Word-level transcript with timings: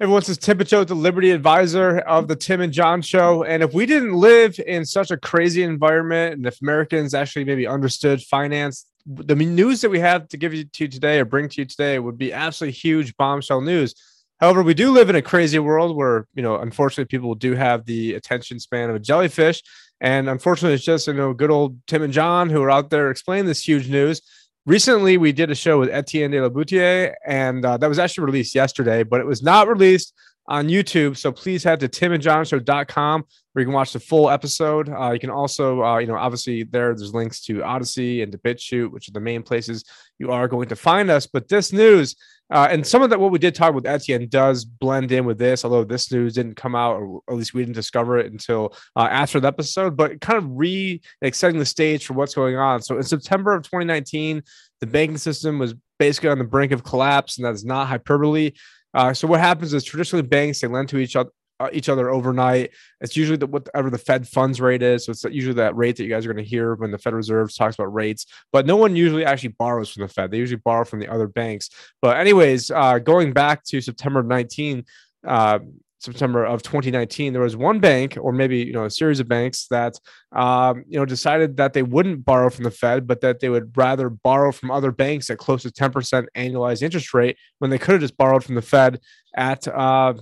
Everyone 0.00 0.22
says 0.22 0.38
Tim 0.38 0.58
Picciott, 0.58 0.88
the 0.88 0.96
Liberty 0.96 1.30
advisor 1.30 1.98
of 2.00 2.26
the 2.26 2.34
Tim 2.34 2.60
and 2.60 2.72
John 2.72 3.00
show. 3.00 3.44
And 3.44 3.62
if 3.62 3.72
we 3.72 3.86
didn't 3.86 4.14
live 4.14 4.58
in 4.66 4.84
such 4.84 5.12
a 5.12 5.16
crazy 5.16 5.62
environment, 5.62 6.34
and 6.34 6.46
if 6.46 6.60
Americans 6.60 7.14
actually 7.14 7.44
maybe 7.44 7.64
understood 7.64 8.20
finance, 8.20 8.86
the 9.06 9.36
news 9.36 9.82
that 9.82 9.90
we 9.90 10.00
have 10.00 10.26
to 10.30 10.36
give 10.36 10.52
you 10.52 10.64
to 10.64 10.88
today 10.88 11.20
or 11.20 11.24
bring 11.24 11.48
to 11.48 11.60
you 11.60 11.64
today 11.64 12.00
would 12.00 12.18
be 12.18 12.32
absolutely 12.32 12.72
huge 12.72 13.16
bombshell 13.16 13.60
news. 13.60 13.94
However, 14.40 14.64
we 14.64 14.74
do 14.74 14.90
live 14.90 15.10
in 15.10 15.16
a 15.16 15.22
crazy 15.22 15.60
world 15.60 15.96
where, 15.96 16.26
you 16.34 16.42
know, 16.42 16.56
unfortunately, 16.56 17.04
people 17.04 17.36
do 17.36 17.54
have 17.54 17.86
the 17.86 18.14
attention 18.14 18.58
span 18.58 18.90
of 18.90 18.96
a 18.96 19.00
jellyfish. 19.00 19.62
And 20.00 20.28
unfortunately, 20.28 20.74
it's 20.74 20.84
just, 20.84 21.06
you 21.06 21.14
know, 21.14 21.32
good 21.32 21.52
old 21.52 21.78
Tim 21.86 22.02
and 22.02 22.12
John 22.12 22.50
who 22.50 22.60
are 22.64 22.70
out 22.70 22.90
there 22.90 23.12
explaining 23.12 23.46
this 23.46 23.66
huge 23.66 23.88
news 23.88 24.22
recently 24.66 25.16
we 25.16 25.32
did 25.32 25.50
a 25.50 25.54
show 25.54 25.78
with 25.78 25.90
Etienne 25.90 26.30
de 26.30 26.40
la 26.40 26.48
Boetie, 26.48 27.12
and 27.26 27.64
uh, 27.64 27.76
that 27.76 27.88
was 27.88 27.98
actually 27.98 28.24
released 28.24 28.54
yesterday, 28.54 29.02
but 29.02 29.20
it 29.20 29.26
was 29.26 29.42
not 29.42 29.68
released 29.68 30.14
on 30.46 30.68
YouTube. 30.68 31.16
So 31.16 31.32
please 31.32 31.64
head 31.64 31.80
to 31.80 31.88
timandjohnshow.com 31.88 33.24
where 33.52 33.60
you 33.60 33.66
can 33.66 33.74
watch 33.74 33.92
the 33.92 34.00
full 34.00 34.28
episode. 34.28 34.88
Uh, 34.88 35.12
you 35.12 35.20
can 35.20 35.30
also, 35.30 35.82
uh, 35.82 35.98
you 35.98 36.06
know, 36.06 36.16
obviously 36.16 36.64
there, 36.64 36.94
there's 36.94 37.14
links 37.14 37.40
to 37.44 37.62
Odysee 37.62 38.22
and 38.22 38.32
to 38.32 38.38
BitChute, 38.38 38.90
which 38.90 39.08
are 39.08 39.12
the 39.12 39.20
main 39.20 39.42
places 39.42 39.84
you 40.18 40.30
are 40.30 40.48
going 40.48 40.68
to 40.68 40.76
find 40.76 41.10
us. 41.10 41.26
But 41.26 41.48
this 41.48 41.72
news 41.72 42.16
uh, 42.50 42.68
and 42.70 42.86
some 42.86 43.02
of 43.02 43.10
that, 43.10 43.18
what 43.18 43.32
we 43.32 43.38
did 43.38 43.54
talk 43.54 43.74
with 43.74 43.86
Etienne 43.86 44.28
does 44.28 44.64
blend 44.64 45.10
in 45.12 45.24
with 45.24 45.38
this, 45.38 45.64
although 45.64 45.82
this 45.82 46.12
news 46.12 46.34
didn't 46.34 46.56
come 46.56 46.74
out, 46.74 46.96
or 46.96 47.22
at 47.28 47.36
least 47.36 47.54
we 47.54 47.62
didn't 47.62 47.74
discover 47.74 48.18
it 48.18 48.30
until 48.30 48.76
uh, 48.96 49.08
after 49.10 49.40
the 49.40 49.48
episode, 49.48 49.96
but 49.96 50.20
kind 50.20 50.36
of 50.36 50.44
re 50.50 51.00
like 51.22 51.34
setting 51.34 51.58
the 51.58 51.64
stage 51.64 52.04
for 52.04 52.12
what's 52.12 52.34
going 52.34 52.56
on. 52.56 52.82
So 52.82 52.96
in 52.96 53.02
September 53.02 53.54
of 53.54 53.62
2019, 53.62 54.42
the 54.80 54.86
banking 54.86 55.16
system 55.16 55.58
was 55.58 55.74
basically 55.98 56.28
on 56.28 56.38
the 56.38 56.44
brink 56.44 56.72
of 56.72 56.84
collapse, 56.84 57.38
and 57.38 57.46
that 57.46 57.54
is 57.54 57.64
not 57.64 57.88
hyperbole. 57.88 58.52
Uh, 58.94 59.12
so 59.12 59.26
what 59.26 59.40
happens 59.40 59.74
is 59.74 59.84
traditionally 59.84 60.22
banks 60.22 60.60
they 60.60 60.68
lend 60.68 60.88
to 60.88 60.98
each 60.98 61.16
other 61.16 61.30
uh, 61.60 61.68
each 61.72 61.88
other 61.88 62.10
overnight. 62.10 62.72
It's 63.00 63.16
usually 63.16 63.36
the, 63.36 63.46
whatever 63.46 63.88
the 63.88 63.98
Fed 63.98 64.26
funds 64.26 64.60
rate 64.60 64.82
is. 64.82 65.04
So 65.04 65.12
it's 65.12 65.24
usually 65.24 65.54
that 65.54 65.76
rate 65.76 65.96
that 65.96 66.02
you 66.02 66.08
guys 66.08 66.26
are 66.26 66.32
going 66.32 66.44
to 66.44 66.48
hear 66.48 66.74
when 66.74 66.90
the 66.90 66.98
Fed 66.98 67.14
Reserve 67.14 67.54
talks 67.54 67.76
about 67.76 67.94
rates. 67.94 68.26
But 68.52 68.66
no 68.66 68.76
one 68.76 68.96
usually 68.96 69.24
actually 69.24 69.50
borrows 69.50 69.90
from 69.90 70.02
the 70.02 70.08
Fed. 70.08 70.32
They 70.32 70.38
usually 70.38 70.60
borrow 70.64 70.84
from 70.84 70.98
the 70.98 71.08
other 71.08 71.28
banks. 71.28 71.70
But 72.02 72.16
anyways, 72.16 72.72
uh, 72.72 72.98
going 72.98 73.32
back 73.32 73.62
to 73.66 73.80
September 73.80 74.22
19. 74.22 74.84
Uh, 75.24 75.60
September 76.04 76.44
of 76.44 76.62
2019, 76.62 77.32
there 77.32 77.42
was 77.42 77.56
one 77.56 77.80
bank, 77.80 78.16
or 78.20 78.32
maybe 78.32 78.58
you 78.58 78.72
know 78.72 78.84
a 78.84 78.90
series 78.90 79.20
of 79.20 79.28
banks 79.28 79.66
that 79.68 79.98
um, 80.32 80.84
you 80.86 80.98
know 80.98 81.04
decided 81.04 81.56
that 81.56 81.72
they 81.72 81.82
wouldn't 81.82 82.24
borrow 82.24 82.50
from 82.50 82.64
the 82.64 82.70
Fed, 82.70 83.06
but 83.06 83.20
that 83.22 83.40
they 83.40 83.48
would 83.48 83.76
rather 83.76 84.10
borrow 84.10 84.52
from 84.52 84.70
other 84.70 84.92
banks 84.92 85.30
at 85.30 85.38
close 85.38 85.62
to 85.62 85.70
10% 85.70 86.26
annualized 86.36 86.82
interest 86.82 87.14
rate 87.14 87.36
when 87.58 87.70
they 87.70 87.78
could 87.78 87.92
have 87.92 88.00
just 88.00 88.16
borrowed 88.16 88.44
from 88.44 88.54
the 88.54 88.62
Fed 88.62 89.00
at 89.36 89.66
uh, 89.66 90.14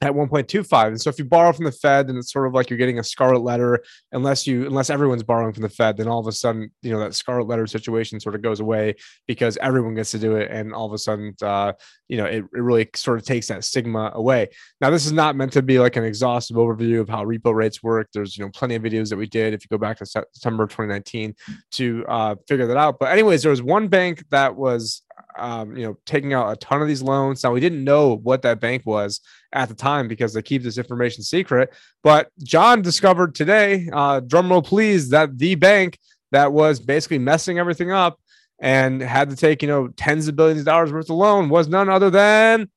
at 0.00 0.12
1.25 0.12 0.86
and 0.86 1.00
so 1.00 1.10
if 1.10 1.18
you 1.18 1.24
borrow 1.24 1.52
from 1.52 1.64
the 1.64 1.72
fed 1.72 2.06
then 2.06 2.16
it's 2.16 2.32
sort 2.32 2.46
of 2.46 2.54
like 2.54 2.70
you're 2.70 2.78
getting 2.78 3.00
a 3.00 3.04
scarlet 3.04 3.40
letter. 3.40 3.82
Unless 4.12 4.46
you 4.46 4.66
unless 4.66 4.90
everyone's 4.90 5.24
borrowing 5.24 5.52
from 5.52 5.62
the 5.62 5.68
fed 5.68 5.96
then 5.96 6.06
all 6.06 6.20
of 6.20 6.26
a 6.28 6.32
sudden 6.32 6.70
you 6.82 6.92
know 6.92 7.00
that 7.00 7.14
scarlet 7.14 7.48
letter 7.48 7.66
situation 7.66 8.20
sort 8.20 8.36
of 8.36 8.42
goes 8.42 8.60
away 8.60 8.94
because 9.26 9.56
everyone 9.58 9.94
gets 9.94 10.12
to 10.12 10.18
do 10.18 10.36
it. 10.36 10.50
And 10.52 10.72
all 10.72 10.86
of 10.86 10.92
a 10.92 10.98
sudden 10.98 11.34
uh, 11.42 11.72
you 12.06 12.16
know 12.16 12.26
it, 12.26 12.44
it 12.44 12.62
really 12.62 12.88
sort 12.94 13.18
of 13.18 13.24
takes 13.24 13.48
that 13.48 13.64
stigma 13.64 14.12
away. 14.14 14.48
Now 14.80 14.90
this 14.90 15.04
is 15.04 15.12
not 15.12 15.34
meant 15.34 15.52
to 15.54 15.62
be 15.62 15.80
like 15.80 15.96
an 15.96 16.04
exhaustive 16.04 16.56
overview 16.56 17.00
of 17.00 17.08
how 17.08 17.24
repo 17.24 17.52
rates 17.52 17.82
work. 17.82 18.08
There's 18.12 18.36
you 18.36 18.44
know 18.44 18.50
plenty 18.54 18.76
of 18.76 18.82
videos 18.82 19.08
that 19.10 19.16
we 19.16 19.26
did 19.26 19.52
if 19.52 19.64
you 19.64 19.68
go 19.68 19.78
back 19.78 19.98
to 19.98 20.06
september 20.06 20.66
2019 20.66 21.34
to 21.72 22.04
uh, 22.08 22.36
figure 22.46 22.68
that 22.68 22.76
out. 22.76 23.00
But 23.00 23.10
anyways 23.10 23.42
there 23.42 23.50
was 23.50 23.62
one 23.62 23.88
bank 23.88 24.24
that 24.30 24.54
was 24.54 25.02
um, 25.38 25.76
you 25.76 25.84
know, 25.84 25.96
taking 26.04 26.32
out 26.34 26.50
a 26.50 26.56
ton 26.56 26.82
of 26.82 26.88
these 26.88 27.02
loans. 27.02 27.42
Now 27.42 27.52
we 27.52 27.60
didn't 27.60 27.84
know 27.84 28.16
what 28.16 28.42
that 28.42 28.60
bank 28.60 28.84
was 28.84 29.20
at 29.52 29.68
the 29.68 29.74
time 29.74 30.08
because 30.08 30.34
they 30.34 30.42
keep 30.42 30.62
this 30.62 30.78
information 30.78 31.22
secret. 31.22 31.74
But 32.02 32.30
John 32.42 32.82
discovered 32.82 33.34
today, 33.34 33.88
uh, 33.92 34.20
drumroll 34.20 34.64
please, 34.64 35.10
that 35.10 35.38
the 35.38 35.54
bank 35.54 35.98
that 36.32 36.52
was 36.52 36.80
basically 36.80 37.18
messing 37.18 37.58
everything 37.58 37.90
up 37.90 38.20
and 38.60 39.00
had 39.00 39.30
to 39.30 39.36
take 39.36 39.62
you 39.62 39.68
know 39.68 39.88
tens 39.88 40.28
of 40.28 40.36
billions 40.36 40.60
of 40.60 40.66
dollars 40.66 40.92
worth 40.92 41.10
of 41.10 41.16
loan 41.16 41.48
was 41.48 41.68
none 41.68 41.88
other 41.88 42.10
than 42.10 42.68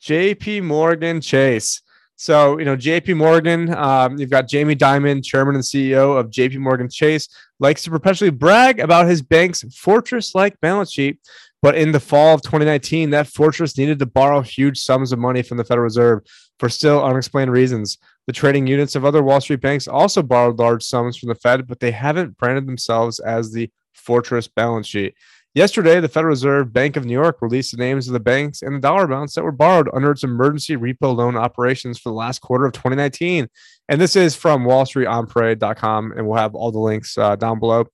J.P. 0.00 0.62
Morgan 0.62 1.20
Chase. 1.20 1.82
So, 2.18 2.58
you 2.58 2.64
know, 2.64 2.76
JP 2.76 3.18
Morgan, 3.18 3.74
um, 3.74 4.18
you've 4.18 4.30
got 4.30 4.48
Jamie 4.48 4.74
Dimon, 4.74 5.22
chairman 5.22 5.54
and 5.54 5.64
CEO 5.64 6.18
of 6.18 6.30
JP 6.30 6.58
Morgan 6.58 6.88
Chase, 6.88 7.28
likes 7.60 7.84
to 7.84 7.90
perpetually 7.90 8.30
brag 8.30 8.80
about 8.80 9.06
his 9.06 9.20
bank's 9.20 9.62
fortress 9.74 10.34
like 10.34 10.58
balance 10.60 10.90
sheet. 10.90 11.18
But 11.66 11.74
in 11.74 11.90
the 11.90 11.98
fall 11.98 12.32
of 12.32 12.42
2019, 12.42 13.10
that 13.10 13.26
fortress 13.26 13.76
needed 13.76 13.98
to 13.98 14.06
borrow 14.06 14.40
huge 14.40 14.78
sums 14.78 15.10
of 15.10 15.18
money 15.18 15.42
from 15.42 15.56
the 15.56 15.64
Federal 15.64 15.82
Reserve 15.82 16.20
for 16.60 16.68
still 16.68 17.04
unexplained 17.04 17.50
reasons. 17.50 17.98
The 18.28 18.32
trading 18.32 18.68
units 18.68 18.94
of 18.94 19.04
other 19.04 19.20
Wall 19.20 19.40
Street 19.40 19.62
banks 19.62 19.88
also 19.88 20.22
borrowed 20.22 20.60
large 20.60 20.84
sums 20.84 21.16
from 21.16 21.28
the 21.28 21.34
Fed, 21.34 21.66
but 21.66 21.80
they 21.80 21.90
haven't 21.90 22.36
branded 22.38 22.68
themselves 22.68 23.18
as 23.18 23.50
the 23.50 23.68
fortress 23.94 24.46
balance 24.46 24.86
sheet. 24.86 25.14
Yesterday, 25.56 25.98
the 25.98 26.08
Federal 26.08 26.30
Reserve 26.30 26.72
Bank 26.72 26.96
of 26.96 27.04
New 27.04 27.14
York 27.14 27.38
released 27.42 27.72
the 27.72 27.78
names 27.78 28.06
of 28.06 28.12
the 28.12 28.20
banks 28.20 28.62
and 28.62 28.76
the 28.76 28.80
dollar 28.80 29.02
amounts 29.02 29.34
that 29.34 29.42
were 29.42 29.50
borrowed 29.50 29.88
under 29.92 30.12
its 30.12 30.22
emergency 30.22 30.76
repo 30.76 31.16
loan 31.16 31.36
operations 31.36 31.98
for 31.98 32.10
the 32.10 32.14
last 32.14 32.42
quarter 32.42 32.66
of 32.66 32.74
2019. 32.74 33.48
And 33.88 34.00
this 34.00 34.14
is 34.14 34.36
from 34.36 34.62
wallstreetonparade.com, 34.62 36.12
and 36.12 36.28
we'll 36.28 36.38
have 36.38 36.54
all 36.54 36.70
the 36.70 36.78
links 36.78 37.18
uh, 37.18 37.34
down 37.34 37.58
below. 37.58 37.88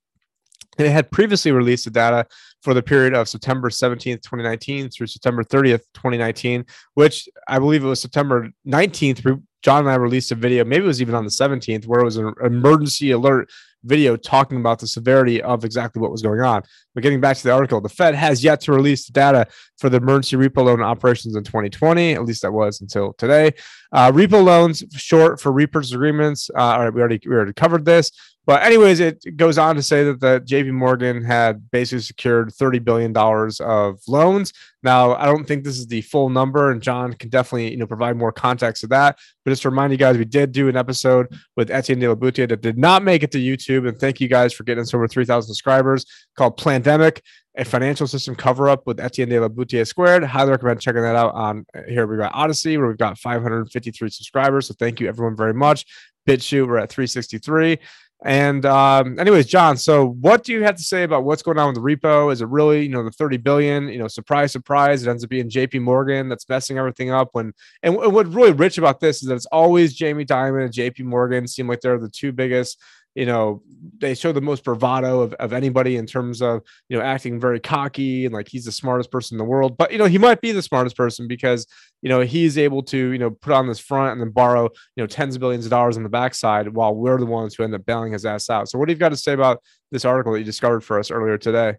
And 0.78 0.86
it 0.86 0.90
had 0.90 1.10
previously 1.10 1.52
released 1.52 1.84
the 1.84 1.90
data 1.90 2.26
for 2.62 2.74
the 2.74 2.82
period 2.82 3.14
of 3.14 3.28
September 3.28 3.68
17th, 3.68 4.22
2019 4.22 4.90
through 4.90 5.06
September 5.06 5.44
30th, 5.44 5.82
2019, 5.94 6.64
which 6.94 7.28
I 7.48 7.58
believe 7.58 7.84
it 7.84 7.88
was 7.88 8.00
September 8.00 8.48
19th. 8.66 9.42
John 9.62 9.80
and 9.80 9.90
I 9.90 9.94
released 9.94 10.32
a 10.32 10.34
video, 10.34 10.64
maybe 10.64 10.84
it 10.84 10.88
was 10.88 11.00
even 11.00 11.14
on 11.14 11.24
the 11.24 11.30
17th, 11.30 11.86
where 11.86 12.00
it 12.00 12.04
was 12.04 12.16
an 12.16 12.32
emergency 12.42 13.12
alert 13.12 13.48
video 13.84 14.16
talking 14.16 14.58
about 14.58 14.78
the 14.78 14.86
severity 14.86 15.42
of 15.42 15.64
exactly 15.64 16.00
what 16.00 16.10
was 16.10 16.22
going 16.22 16.40
on. 16.40 16.62
But 16.94 17.02
getting 17.02 17.20
back 17.20 17.36
to 17.36 17.42
the 17.42 17.52
article, 17.52 17.80
the 17.80 17.88
Fed 17.88 18.14
has 18.14 18.44
yet 18.44 18.60
to 18.62 18.72
release 18.72 19.06
the 19.06 19.12
data 19.12 19.46
for 19.78 19.88
the 19.88 19.96
emergency 19.96 20.36
repo 20.36 20.64
loan 20.64 20.82
operations 20.82 21.34
in 21.34 21.44
2020. 21.44 22.12
At 22.12 22.24
least 22.24 22.42
that 22.42 22.52
was 22.52 22.80
until 22.80 23.14
today. 23.14 23.52
Uh, 23.92 24.12
repo 24.12 24.42
loans, 24.44 24.84
short 24.94 25.40
for 25.40 25.52
repurchase 25.52 25.92
agreements. 25.92 26.50
Uh, 26.54 26.60
all 26.60 26.80
right, 26.80 26.94
we 26.94 27.00
already 27.00 27.20
we 27.26 27.34
already 27.34 27.52
covered 27.52 27.84
this. 27.84 28.10
But 28.44 28.64
anyways, 28.64 28.98
it 28.98 29.36
goes 29.36 29.56
on 29.56 29.76
to 29.76 29.82
say 29.82 30.02
that 30.02 30.18
the 30.18 30.40
JP 30.40 30.72
Morgan 30.72 31.22
had 31.22 31.70
basically 31.70 32.02
secured 32.02 32.48
$30 32.50 32.82
billion 32.82 33.16
of 33.16 34.00
loans. 34.08 34.52
Now, 34.82 35.14
I 35.14 35.26
don't 35.26 35.46
think 35.46 35.62
this 35.62 35.78
is 35.78 35.86
the 35.86 36.00
full 36.00 36.28
number, 36.28 36.72
and 36.72 36.82
John 36.82 37.12
can 37.12 37.30
definitely, 37.30 37.70
you 37.70 37.76
know, 37.76 37.86
provide 37.86 38.16
more 38.16 38.32
context 38.32 38.80
to 38.80 38.88
that. 38.88 39.16
But 39.44 39.52
just 39.52 39.62
to 39.62 39.70
remind 39.70 39.92
you 39.92 39.96
guys, 39.96 40.18
we 40.18 40.24
did 40.24 40.50
do 40.50 40.68
an 40.68 40.76
episode 40.76 41.28
with 41.56 41.70
Etienne 41.70 42.00
de 42.00 42.08
la 42.08 42.16
Boetie 42.16 42.48
that 42.48 42.62
did 42.62 42.78
not 42.78 43.04
make 43.04 43.22
it 43.22 43.30
to 43.30 43.38
YouTube. 43.38 43.86
And 43.88 43.96
thank 43.96 44.20
you 44.20 44.26
guys 44.26 44.52
for 44.52 44.64
getting 44.64 44.82
us 44.82 44.92
over 44.92 45.06
3,000 45.06 45.46
subscribers 45.46 46.04
called 46.36 46.56
Pandemic, 46.82 47.22
a 47.56 47.64
financial 47.64 48.06
system 48.06 48.34
cover 48.34 48.68
up 48.68 48.86
with 48.86 48.98
Etienne 48.98 49.28
de 49.28 49.38
la 49.38 49.48
Boetie 49.48 49.86
squared. 49.86 50.24
Highly 50.24 50.50
recommend 50.50 50.80
checking 50.80 51.02
that 51.02 51.14
out 51.14 51.34
on 51.34 51.64
here. 51.86 52.06
We've 52.06 52.18
got 52.18 52.34
Odysee, 52.34 52.76
where 52.76 52.88
we've 52.88 52.98
got 52.98 53.18
553 53.18 54.10
subscribers. 54.10 54.66
So 54.66 54.74
thank 54.78 55.00
you 55.00 55.08
everyone 55.08 55.36
very 55.36 55.54
much. 55.54 55.86
BitChute, 56.28 56.66
we're 56.66 56.78
at 56.78 56.90
363. 56.90 57.78
And 58.24 58.64
um, 58.66 59.18
anyways, 59.18 59.46
John, 59.46 59.76
so 59.76 60.06
what 60.06 60.44
do 60.44 60.52
you 60.52 60.62
have 60.62 60.76
to 60.76 60.82
say 60.82 61.02
about 61.02 61.24
what's 61.24 61.42
going 61.42 61.58
on 61.58 61.68
with 61.68 61.76
the 61.76 61.80
repo? 61.80 62.32
Is 62.32 62.40
it 62.40 62.48
really, 62.48 62.82
you 62.82 62.88
know, 62.88 63.02
the 63.02 63.10
30 63.10 63.38
billion, 63.38 63.88
you 63.88 63.98
know, 63.98 64.06
surprise, 64.06 64.52
surprise, 64.52 65.04
it 65.04 65.10
ends 65.10 65.24
up 65.24 65.30
being 65.30 65.50
JP 65.50 65.82
Morgan 65.82 66.28
that's 66.28 66.48
messing 66.48 66.78
everything 66.78 67.10
up 67.10 67.30
when 67.32 67.52
and, 67.82 67.96
and 67.96 68.12
what's 68.12 68.28
really 68.28 68.52
rich 68.52 68.78
about 68.78 69.00
this 69.00 69.22
is 69.22 69.28
that 69.28 69.34
it's 69.34 69.46
always 69.46 69.94
Jamie 69.94 70.24
Dimon 70.24 70.64
and 70.64 70.72
JP 70.72 71.00
Morgan 71.04 71.48
seem 71.48 71.66
like 71.66 71.80
they're 71.80 71.98
the 71.98 72.08
two 72.08 72.30
biggest 72.30 72.80
you 73.14 73.26
know, 73.26 73.62
they 73.98 74.14
show 74.14 74.32
the 74.32 74.40
most 74.40 74.64
bravado 74.64 75.20
of, 75.20 75.34
of 75.34 75.52
anybody 75.52 75.96
in 75.96 76.06
terms 76.06 76.40
of, 76.40 76.62
you 76.88 76.96
know, 76.96 77.04
acting 77.04 77.38
very 77.38 77.60
cocky 77.60 78.24
and 78.24 78.34
like 78.34 78.48
he's 78.48 78.64
the 78.64 78.72
smartest 78.72 79.10
person 79.10 79.34
in 79.34 79.38
the 79.38 79.44
world. 79.44 79.76
But, 79.76 79.92
you 79.92 79.98
know, 79.98 80.06
he 80.06 80.18
might 80.18 80.40
be 80.40 80.52
the 80.52 80.62
smartest 80.62 80.96
person 80.96 81.28
because, 81.28 81.66
you 82.00 82.08
know, 82.08 82.20
he's 82.20 82.56
able 82.56 82.82
to, 82.84 82.96
you 82.96 83.18
know, 83.18 83.30
put 83.30 83.52
on 83.52 83.66
this 83.66 83.78
front 83.78 84.12
and 84.12 84.20
then 84.20 84.30
borrow, 84.30 84.64
you 84.96 85.02
know, 85.02 85.06
tens 85.06 85.34
of 85.34 85.40
billions 85.40 85.66
of 85.66 85.70
dollars 85.70 85.96
on 85.96 86.02
the 86.02 86.08
backside 86.08 86.68
while 86.68 86.94
we're 86.94 87.18
the 87.18 87.26
ones 87.26 87.54
who 87.54 87.64
end 87.64 87.74
up 87.74 87.84
bailing 87.84 88.12
his 88.12 88.24
ass 88.24 88.48
out. 88.48 88.68
So, 88.68 88.78
what 88.78 88.86
do 88.86 88.92
you 88.92 88.98
got 88.98 89.10
to 89.10 89.16
say 89.16 89.32
about 89.32 89.62
this 89.90 90.04
article 90.04 90.32
that 90.32 90.38
you 90.38 90.44
discovered 90.44 90.80
for 90.80 90.98
us 90.98 91.10
earlier 91.10 91.36
today? 91.36 91.76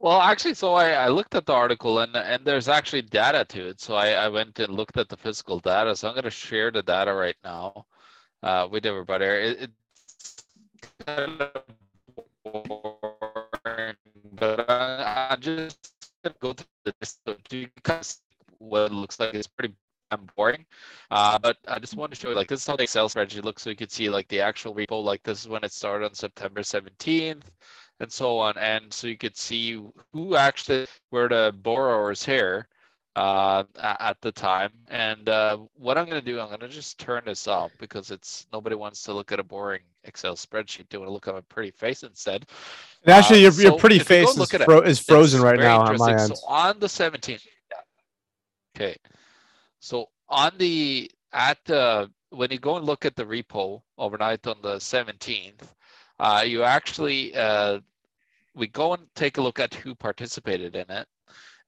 Well, 0.00 0.20
actually, 0.20 0.54
so 0.54 0.74
I, 0.74 0.90
I 0.90 1.08
looked 1.08 1.34
at 1.34 1.44
the 1.44 1.52
article 1.52 1.98
and 1.98 2.14
and 2.16 2.44
there's 2.44 2.68
actually 2.68 3.02
data 3.02 3.44
to 3.46 3.68
it. 3.68 3.80
So 3.80 3.96
I, 3.96 4.10
I 4.10 4.28
went 4.28 4.58
and 4.60 4.72
looked 4.72 4.96
at 4.96 5.08
the 5.08 5.16
physical 5.16 5.58
data. 5.58 5.96
So 5.96 6.08
I'm 6.08 6.14
going 6.14 6.22
to 6.24 6.30
share 6.30 6.70
the 6.70 6.82
data 6.84 7.12
right 7.12 7.36
now 7.42 7.86
uh, 8.42 8.68
with 8.70 8.86
everybody. 8.86 9.24
It, 9.24 9.62
it, 9.62 9.70
kind 11.06 11.42
of 11.42 11.62
boring, 12.44 13.96
but 14.32 14.68
I, 14.70 15.28
I 15.30 15.36
just 15.36 15.94
go 16.40 16.52
through 16.52 16.92
this 17.00 17.18
because 17.50 18.20
what 18.58 18.90
it 18.90 18.92
looks 18.92 19.20
like 19.20 19.34
it's 19.34 19.46
pretty 19.46 19.74
boring. 20.36 20.64
Uh, 21.10 21.38
but 21.38 21.58
I 21.66 21.78
just 21.78 21.96
want 21.96 22.12
to 22.12 22.18
show 22.18 22.30
you 22.30 22.34
like 22.34 22.48
this 22.48 22.60
is 22.60 22.66
how 22.66 22.76
the 22.76 22.84
Excel 22.84 23.08
spreadsheet 23.08 23.44
looks, 23.44 23.62
so 23.62 23.70
you 23.70 23.76
can 23.76 23.88
see 23.88 24.08
like 24.08 24.28
the 24.28 24.40
actual 24.40 24.74
repo. 24.74 25.02
Like 25.02 25.22
this 25.22 25.40
is 25.40 25.48
when 25.48 25.64
it 25.64 25.72
started 25.72 26.06
on 26.06 26.14
September 26.14 26.60
17th, 26.60 27.42
and 28.00 28.12
so 28.12 28.38
on. 28.38 28.56
And 28.58 28.92
so 28.92 29.06
you 29.06 29.18
could 29.18 29.36
see 29.36 29.82
who 30.12 30.36
actually 30.36 30.86
were 31.10 31.28
the 31.28 31.54
borrowers 31.62 32.24
here. 32.24 32.68
Uh, 33.18 33.64
at 33.80 34.16
the 34.20 34.30
time. 34.30 34.70
And 34.88 35.28
uh, 35.28 35.58
what 35.74 35.98
I'm 35.98 36.04
going 36.04 36.20
to 36.20 36.24
do, 36.24 36.38
I'm 36.38 36.48
going 36.48 36.60
to 36.60 36.68
just 36.68 36.98
turn 36.98 37.22
this 37.26 37.48
off 37.48 37.72
because 37.78 38.12
it's 38.12 38.46
nobody 38.52 38.76
wants 38.76 39.02
to 39.04 39.12
look 39.12 39.32
at 39.32 39.40
a 39.40 39.42
boring 39.42 39.82
Excel 40.04 40.34
spreadsheet. 40.34 40.88
They 40.88 40.98
want 40.98 41.08
to 41.08 41.12
look 41.12 41.26
at 41.26 41.34
my 41.34 41.40
pretty 41.48 41.72
face 41.72 42.04
instead. 42.04 42.46
And 43.02 43.12
actually, 43.12 43.40
Uh, 43.40 43.50
your, 43.50 43.52
your 43.62 43.72
so 43.72 43.76
pretty 43.78 43.96
if 43.96 44.08
you 44.08 44.22
go 44.24 44.32
face 44.32 44.52
is, 44.54 44.62
fro- 44.64 44.82
is 44.82 44.98
frozen 45.00 45.42
right 45.42 45.58
now 45.58 45.80
on 45.80 45.98
my 45.98 46.12
end. 46.12 46.36
So 46.36 46.46
on 46.46 46.78
the 46.78 46.86
17th, 46.86 47.44
yeah. 47.72 47.76
Okay. 48.76 48.96
So 49.80 50.08
on 50.28 50.52
the 50.58 51.10
at 51.32 51.58
uh, 51.70 52.06
when 52.30 52.50
you 52.52 52.58
go 52.58 52.76
and 52.76 52.86
look 52.86 53.04
at 53.04 53.16
the 53.16 53.24
repo 53.24 53.82
overnight 53.96 54.46
on 54.46 54.56
the 54.62 54.76
17th, 54.76 55.62
uh, 56.20 56.44
you 56.46 56.62
actually 56.62 57.34
uh, 57.34 57.80
we 58.54 58.68
go 58.68 58.94
and 58.94 59.02
take 59.16 59.38
a 59.38 59.42
look 59.42 59.58
at 59.58 59.74
who 59.74 59.94
participated 59.94 60.76
in 60.76 60.88
it, 60.90 61.06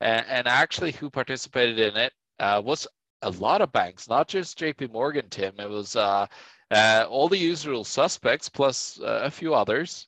and, 0.00 0.24
and 0.28 0.48
actually 0.48 0.92
who 0.92 1.10
participated 1.10 1.78
in 1.78 1.96
it 1.96 2.12
uh, 2.38 2.60
was 2.64 2.86
a 3.22 3.30
lot 3.30 3.60
of 3.60 3.72
banks, 3.72 4.08
not 4.08 4.28
just 4.28 4.58
J.P. 4.58 4.88
Morgan. 4.88 5.26
Tim, 5.28 5.54
it 5.58 5.68
was 5.68 5.96
uh, 5.96 6.26
uh, 6.70 7.06
all 7.08 7.28
the 7.28 7.38
usual 7.38 7.84
suspects 7.84 8.48
plus 8.48 8.98
uh, 9.00 9.20
a 9.24 9.30
few 9.30 9.54
others 9.54 10.06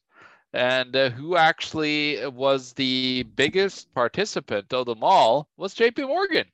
and 0.54 0.94
uh, 0.94 1.10
who 1.10 1.36
actually 1.36 2.26
was 2.28 2.72
the 2.74 3.24
biggest 3.36 3.92
participant 3.94 4.72
of 4.72 4.86
them 4.86 5.02
all 5.02 5.48
was 5.56 5.74
JP 5.74 6.08
Morgan. 6.08 6.46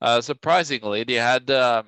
Uh, 0.00 0.20
surprisingly, 0.20 1.04
they 1.04 1.14
had 1.14 1.50
um, 1.50 1.86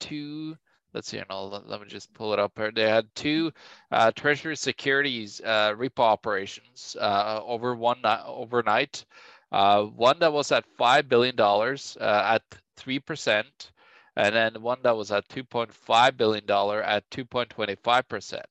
two. 0.00 0.56
Let's 0.92 1.08
see, 1.08 1.20
no, 1.28 1.46
let, 1.46 1.68
let 1.68 1.80
me 1.80 1.88
just 1.88 2.12
pull 2.14 2.32
it 2.32 2.38
up 2.38 2.52
here. 2.56 2.70
They 2.70 2.88
had 2.88 3.06
two 3.16 3.52
uh, 3.90 4.12
Treasury 4.12 4.56
Securities 4.56 5.40
uh, 5.44 5.74
repo 5.74 6.00
operations 6.00 6.96
uh, 7.00 7.40
over 7.44 7.74
one 7.74 7.98
overnight. 8.04 9.04
Uh, 9.52 9.84
one 9.84 10.18
that 10.18 10.32
was 10.32 10.50
at 10.52 10.64
five 10.76 11.08
billion 11.08 11.36
dollars 11.36 11.96
uh, 12.00 12.22
at 12.34 12.42
three 12.76 12.98
percent, 12.98 13.72
and 14.16 14.34
then 14.34 14.60
one 14.60 14.78
that 14.82 14.96
was 14.96 15.10
at 15.12 15.28
two 15.28 15.44
point 15.44 15.72
five 15.72 16.16
billion 16.16 16.44
dollar 16.46 16.82
at 16.82 17.08
two 17.10 17.24
point 17.24 17.50
twenty 17.50 17.76
five 17.82 18.08
percent. 18.08 18.46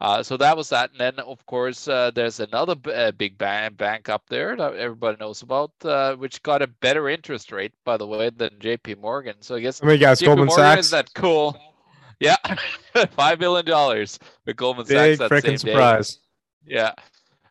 Uh, 0.00 0.22
so 0.22 0.36
that 0.36 0.56
was 0.56 0.68
that, 0.68 0.90
and 0.90 1.00
then 1.00 1.18
of 1.20 1.44
course 1.46 1.88
uh, 1.88 2.10
there's 2.14 2.40
another 2.40 2.74
b- 2.74 2.92
uh, 2.92 3.10
big 3.12 3.38
bank 3.38 3.76
bank 3.76 4.08
up 4.08 4.22
there 4.28 4.54
that 4.56 4.74
everybody 4.74 5.16
knows 5.18 5.40
about, 5.40 5.70
uh, 5.84 6.14
which 6.16 6.42
got 6.42 6.60
a 6.60 6.66
better 6.66 7.08
interest 7.08 7.52
rate, 7.52 7.72
by 7.84 7.96
the 7.96 8.06
way, 8.06 8.28
than 8.28 8.50
J.P. 8.58 8.96
Morgan. 8.96 9.36
So 9.40 9.54
I 9.54 9.60
guess 9.60 9.82
I 9.82 9.86
mean, 9.86 10.00
guys, 10.00 10.20
JP 10.20 10.26
Goldman 10.26 10.46
Morgan 10.46 10.64
Sachs. 10.64 10.80
is 10.86 10.90
that 10.90 11.14
cool? 11.14 11.56
Yeah, 12.20 12.36
five 13.12 13.38
billion 13.38 13.64
dollars 13.64 14.18
with 14.44 14.56
Goldman 14.56 14.86
Big 14.86 15.16
Sachs 15.16 15.18
same 15.18 15.28
freaking 15.28 15.62
day. 15.62 15.72
surprise. 15.72 16.18
Yeah. 16.66 16.92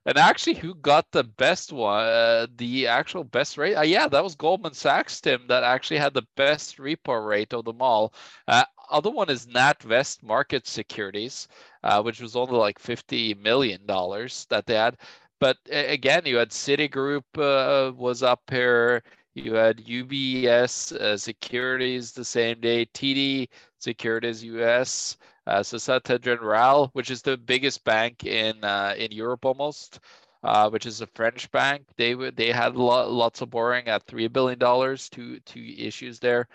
And 0.05 0.17
actually, 0.17 0.55
who 0.55 0.75
got 0.75 1.11
the 1.11 1.23
best 1.23 1.71
one? 1.71 2.05
Uh, 2.05 2.47
the 2.57 2.88
actual 2.88 3.23
best 3.23 3.57
rate? 3.57 3.75
Uh, 3.75 3.81
yeah, 3.83 4.07
that 4.07 4.23
was 4.23 4.35
Goldman 4.35 4.73
Sachs, 4.73 5.21
Tim, 5.21 5.47
that 5.47 5.63
actually 5.63 5.97
had 5.97 6.13
the 6.13 6.27
best 6.35 6.77
repo 6.77 7.25
rate 7.25 7.53
of 7.53 7.65
them 7.65 7.81
all. 7.81 8.13
Uh, 8.47 8.65
other 8.89 9.09
one 9.09 9.29
is 9.29 9.47
NatWest 9.47 10.21
Market 10.23 10.67
Securities, 10.67 11.47
uh, 11.83 12.01
which 12.01 12.19
was 12.21 12.35
only 12.35 12.55
like 12.57 12.79
fifty 12.79 13.33
million 13.33 13.85
dollars 13.85 14.45
that 14.50 14.65
they 14.65 14.75
had. 14.75 14.97
But 15.39 15.57
again, 15.71 16.23
you 16.25 16.38
had 16.38 16.49
Citigroup 16.51 17.23
uh, 17.38 17.94
was 17.94 18.23
up 18.23 18.41
here. 18.49 19.03
You 19.35 19.53
had 19.56 19.77
UBS 19.85 20.94
uh, 20.94 21.17
Securities 21.17 22.11
the 22.11 22.25
same 22.25 22.59
day. 22.61 22.85
TD 22.88 23.49
Securities 23.79 24.44
US 24.44 25.17
uh, 25.48 25.62
Societe 25.63 26.18
Generale, 26.19 26.90
which 26.94 27.12
is 27.12 27.22
the 27.22 27.38
biggest 27.38 27.84
bank 27.84 28.24
in 28.25 28.63
uh, 28.63 28.94
in 28.98 29.12
Europe 29.12 29.45
almost, 29.45 30.00
uh, 30.44 30.69
which 30.69 30.86
is 30.86 31.01
a 31.01 31.07
French 31.07 31.51
bank. 31.51 31.84
They 31.98 32.13
they 32.13 32.51
had 32.51 32.75
lo- 32.75 33.10
lots 33.10 33.42
of 33.42 33.50
borrowing 33.50 33.88
at 33.88 34.04
three 34.07 34.28
billion 34.28 34.60
dollars. 34.60 35.10
Two 35.10 35.40
two 35.42 35.74
issues 35.78 36.19
there. 36.19 36.48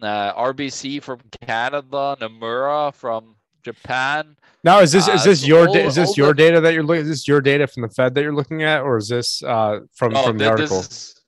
Uh, 0.00 0.32
RBC 0.34 1.02
from 1.02 1.20
Canada, 1.46 2.16
Nomura 2.20 2.92
from 2.94 3.36
Japan. 3.62 4.36
Now, 4.64 4.80
is 4.80 4.90
this 4.92 5.06
is 5.06 5.20
Uh, 5.20 5.24
this 5.24 5.46
your 5.46 5.68
all- 5.68 5.74
da- 5.74 5.86
is 5.86 5.94
this 5.94 6.16
your 6.16 6.28
the- 6.28 6.34
data 6.34 6.60
that 6.60 6.72
you're 6.74 6.82
looking? 6.82 7.02
Is 7.02 7.08
this 7.08 7.28
your 7.28 7.40
data 7.40 7.66
from 7.66 7.82
the 7.82 7.88
Fed 7.88 8.14
that 8.14 8.22
you're 8.22 8.34
looking 8.34 8.62
at, 8.64 8.80
or 8.82 8.96
is 8.96 9.08
this 9.08 9.42
uh, 9.42 9.80
from 9.94 10.16
Oh, 10.16 10.26
from 10.26 10.38
the 10.38 10.48
article? 10.48 10.78
This 10.78 10.90
is, 10.90 11.21